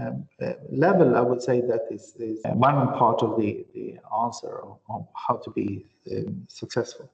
um, 0.01 0.27
uh, 0.43 0.55
level, 0.71 1.17
I 1.17 1.21
would 1.21 1.43
say 1.43 1.61
that 1.61 1.87
is, 1.91 2.15
is 2.19 2.41
one 2.45 2.89
part 2.99 3.23
of 3.23 3.39
the, 3.39 3.65
the 3.75 3.99
answer 4.25 4.61
of, 4.61 4.79
of 4.91 5.07
how 5.15 5.37
to 5.37 5.51
be 5.51 5.87
um, 6.11 6.45
successful. 6.49 7.11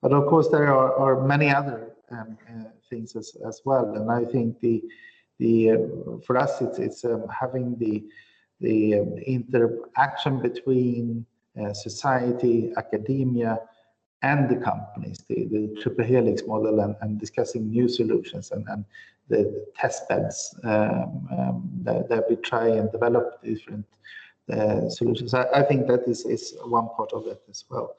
But 0.00 0.12
of 0.12 0.26
course, 0.26 0.48
there 0.48 0.72
are, 0.72 0.94
are 0.98 1.26
many 1.26 1.50
other 1.50 1.92
um, 2.10 2.36
uh, 2.48 2.64
things 2.90 3.16
as, 3.16 3.36
as 3.46 3.62
well. 3.64 3.94
And 3.94 4.10
I 4.10 4.24
think 4.24 4.60
the 4.60 4.82
the 5.38 5.72
uh, 5.72 5.76
for 6.24 6.36
us, 6.36 6.60
it's 6.60 6.78
it's 6.78 7.04
um, 7.04 7.26
having 7.28 7.76
the 7.78 8.04
the 8.60 9.00
um, 9.00 9.18
interaction 9.26 10.40
between 10.40 11.26
uh, 11.60 11.72
society, 11.72 12.72
academia, 12.76 13.58
and 14.30 14.48
the 14.48 14.56
companies, 14.70 15.18
the, 15.28 15.38
the 15.54 15.62
triple 15.80 16.04
helix 16.04 16.42
model, 16.46 16.80
and, 16.80 16.96
and 17.02 17.20
discussing 17.20 17.70
new 17.70 17.88
solutions 17.88 18.50
and, 18.52 18.64
and 18.68 18.84
the 19.28 19.40
test 19.76 20.08
beds 20.08 20.38
um, 20.64 21.28
um, 21.38 21.70
that, 21.82 22.08
that, 22.08 22.24
we 22.28 22.36
try 22.36 22.66
and 22.68 22.90
develop 22.90 23.42
different 23.42 23.86
uh, 24.52 24.88
solutions. 24.88 25.34
I, 25.34 25.44
I, 25.60 25.62
think 25.62 25.86
that 25.88 26.02
is, 26.06 26.24
is 26.26 26.54
one 26.64 26.88
part 26.96 27.12
of 27.12 27.26
it 27.26 27.42
as 27.48 27.64
well 27.70 27.96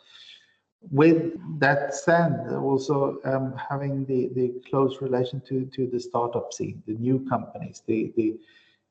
with 0.91 1.33
that 1.59 1.95
said, 1.95 2.47
also 2.51 3.17
um, 3.25 3.55
having 3.69 4.05
the, 4.05 4.29
the 4.35 4.53
close 4.69 5.01
relation 5.01 5.41
to, 5.47 5.65
to 5.65 5.87
the 5.87 5.99
startup 5.99 6.53
scene, 6.53 6.83
the 6.85 6.93
new 6.93 7.25
companies, 7.27 7.81
the, 7.87 8.13
the 8.15 8.35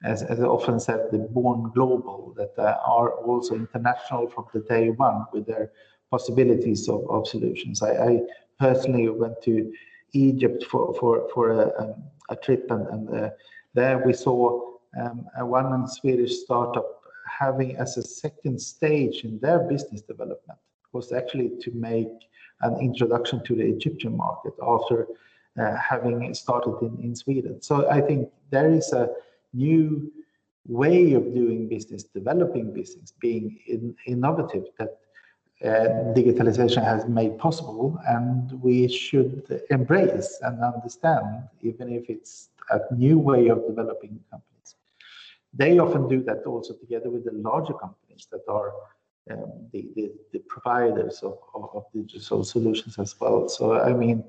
as, 0.02 0.22
as 0.22 0.40
I 0.40 0.44
often 0.44 0.80
said, 0.80 1.08
the 1.12 1.18
born 1.18 1.70
global 1.74 2.34
that 2.36 2.52
uh, 2.58 2.76
are 2.86 3.10
also 3.10 3.54
international 3.54 4.28
from 4.28 4.46
the 4.52 4.60
day 4.60 4.90
one 4.90 5.24
with 5.32 5.46
their 5.46 5.70
possibilities 6.14 6.82
of, 6.94 7.00
of 7.10 7.22
solutions. 7.34 7.82
I, 7.82 7.92
I 8.10 8.12
personally 8.66 9.08
went 9.08 9.36
to 9.48 9.54
Egypt 10.26 10.60
for 10.70 10.84
for 10.98 11.12
for 11.32 11.44
a, 11.62 11.64
um, 11.80 11.94
a 12.34 12.36
trip, 12.44 12.64
and, 12.74 12.84
and 12.94 13.04
uh, 13.20 13.30
there 13.78 13.96
we 14.06 14.12
saw 14.26 14.38
um, 15.00 15.18
a 15.40 15.44
one 15.58 15.88
Swedish 15.98 16.34
startup 16.44 16.88
having 17.42 17.70
as 17.84 17.90
a 17.96 18.04
second 18.24 18.56
stage 18.74 19.16
in 19.28 19.32
their 19.44 19.60
business 19.72 20.02
development 20.12 20.58
was 20.92 21.06
actually 21.20 21.50
to 21.64 21.70
make 21.92 22.14
an 22.66 22.74
introduction 22.88 23.38
to 23.46 23.52
the 23.60 23.66
Egyptian 23.76 24.14
market 24.16 24.54
after 24.74 24.98
uh, 25.60 25.76
having 25.90 26.18
started 26.44 26.76
in, 26.86 26.94
in 27.06 27.12
Sweden. 27.22 27.54
So 27.68 27.74
I 27.98 28.00
think 28.06 28.20
there 28.54 28.70
is 28.80 28.88
a 28.92 29.04
new 29.52 30.12
way 30.82 31.14
of 31.18 31.24
doing 31.40 31.60
business, 31.76 32.02
developing 32.20 32.66
business, 32.80 33.12
being 33.26 33.46
in, 33.66 33.94
innovative 34.06 34.66
that 34.78 34.92
digitalization 35.64 36.84
has 36.84 37.06
made 37.06 37.38
possible, 37.38 37.98
and 38.06 38.52
we 38.62 38.88
should 38.88 39.62
embrace 39.70 40.38
and 40.42 40.62
understand, 40.62 41.44
even 41.62 41.92
if 41.92 42.08
it's 42.08 42.50
a 42.70 42.80
new 42.94 43.18
way 43.18 43.48
of 43.48 43.66
developing 43.66 44.20
companies. 44.30 44.76
They 45.52 45.78
often 45.78 46.08
do 46.08 46.22
that 46.24 46.44
also 46.44 46.74
together 46.74 47.10
with 47.10 47.24
the 47.24 47.32
larger 47.32 47.74
companies 47.74 48.26
that 48.30 48.42
are 48.48 48.72
um, 49.30 49.68
the, 49.72 49.88
the, 49.96 50.12
the, 50.32 50.40
providers 50.40 51.20
of, 51.22 51.38
of, 51.54 51.84
digital 51.94 52.44
solutions 52.44 52.98
as 52.98 53.18
well. 53.18 53.48
So, 53.48 53.80
I 53.80 53.94
mean, 53.94 54.22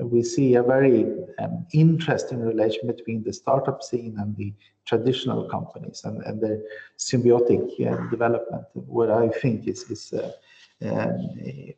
we 0.00 0.22
see 0.22 0.54
a 0.54 0.62
very 0.62 1.04
um, 1.38 1.66
interesting 1.72 2.40
relation 2.40 2.86
between 2.86 3.22
the 3.22 3.32
startup 3.32 3.82
scene 3.82 4.16
and 4.18 4.36
the 4.36 4.52
traditional 4.86 5.48
companies 5.48 6.02
and, 6.04 6.22
and 6.22 6.40
the 6.40 6.64
symbiotic 6.98 7.62
uh, 7.86 8.08
development, 8.10 8.64
what 8.72 9.10
I 9.10 9.28
think 9.28 9.68
is, 9.68 9.82
is 9.90 10.12
uh, 10.12 10.32
um, 10.82 11.28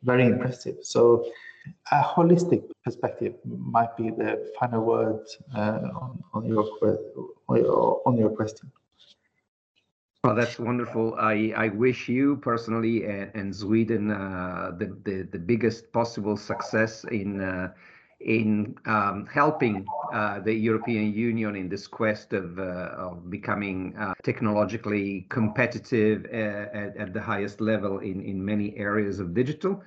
very 0.03 0.25
impressive. 0.25 0.77
So 0.83 1.25
a 1.91 2.01
holistic 2.01 2.63
perspective 2.83 3.35
might 3.45 3.95
be 3.97 4.09
the 4.09 4.51
final 4.59 4.83
word 4.83 5.25
uh, 5.55 5.79
on, 6.01 6.23
on, 6.33 6.45
your, 6.45 8.01
on 8.05 8.17
your 8.17 8.29
question. 8.29 8.71
Well, 10.23 10.35
that's 10.35 10.59
wonderful. 10.59 11.15
I, 11.17 11.51
I 11.57 11.69
wish 11.69 12.07
you 12.07 12.35
personally 12.35 13.05
and, 13.05 13.31
and 13.33 13.55
Sweden 13.55 14.11
uh, 14.11 14.71
the, 14.77 14.95
the, 15.03 15.23
the 15.23 15.39
biggest 15.39 15.91
possible 15.91 16.37
success 16.37 17.03
in 17.05 17.41
uh, 17.41 17.73
in 18.19 18.75
um, 18.85 19.25
helping 19.25 19.83
uh, 20.13 20.39
the 20.39 20.53
European 20.53 21.11
Union 21.11 21.55
in 21.55 21.69
this 21.69 21.87
quest 21.87 22.33
of, 22.33 22.59
uh, 22.59 22.93
of 22.95 23.31
becoming 23.31 23.95
uh, 23.97 24.13
technologically 24.21 25.25
competitive 25.29 26.25
uh, 26.25 26.77
at, 26.77 26.95
at, 26.97 27.13
the 27.13 27.21
highest 27.21 27.59
level 27.59 27.97
in, 27.97 28.21
in 28.21 28.45
many 28.45 28.77
areas 28.77 29.19
of 29.19 29.33
digital. 29.33 29.81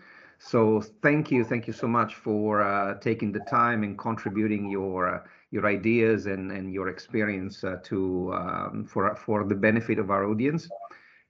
So 0.44 0.83
thank 1.00 1.30
you, 1.30 1.42
thank 1.42 1.66
you 1.66 1.72
so 1.72 1.88
much 1.88 2.16
for 2.16 2.61
uh, 2.61 2.98
taking 2.98 3.33
the 3.33 3.40
time 3.40 3.83
and 3.83 3.96
contributing 3.96 4.68
your 4.68 5.09
uh, 5.09 5.20
your 5.50 5.66
ideas 5.66 6.26
and, 6.26 6.52
and 6.52 6.70
your 6.70 6.88
experience 6.90 7.64
to 7.85 8.35
um, 8.35 8.85
for 8.85 9.16
for 9.16 9.44
the 9.44 9.54
benefit 9.54 9.98
of 9.98 10.11
our 10.11 10.26
audience. 10.26 10.68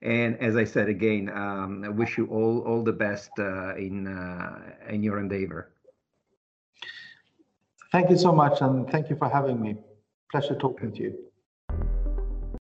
And 0.01 0.37
as 0.41 0.57
I 0.57 0.65
said 0.65 0.89
again, 0.89 1.29
um, 1.29 1.85
I 1.85 1.89
wish 1.89 2.17
you 2.17 2.25
all 2.27 2.59
all 2.67 2.83
the 2.83 2.91
best 2.91 3.31
in 3.39 3.95
in 4.89 5.01
your 5.01 5.17
endeavor. 5.19 5.71
Thank 7.93 8.09
you 8.09 8.17
so 8.17 8.33
much, 8.33 8.59
and 8.59 8.85
thank 8.89 9.09
you 9.09 9.15
for 9.15 9.29
having 9.29 9.61
me. 9.61 9.77
Pleasure 10.29 10.55
talking 10.55 10.91
to 10.91 11.01
you. 11.01 11.13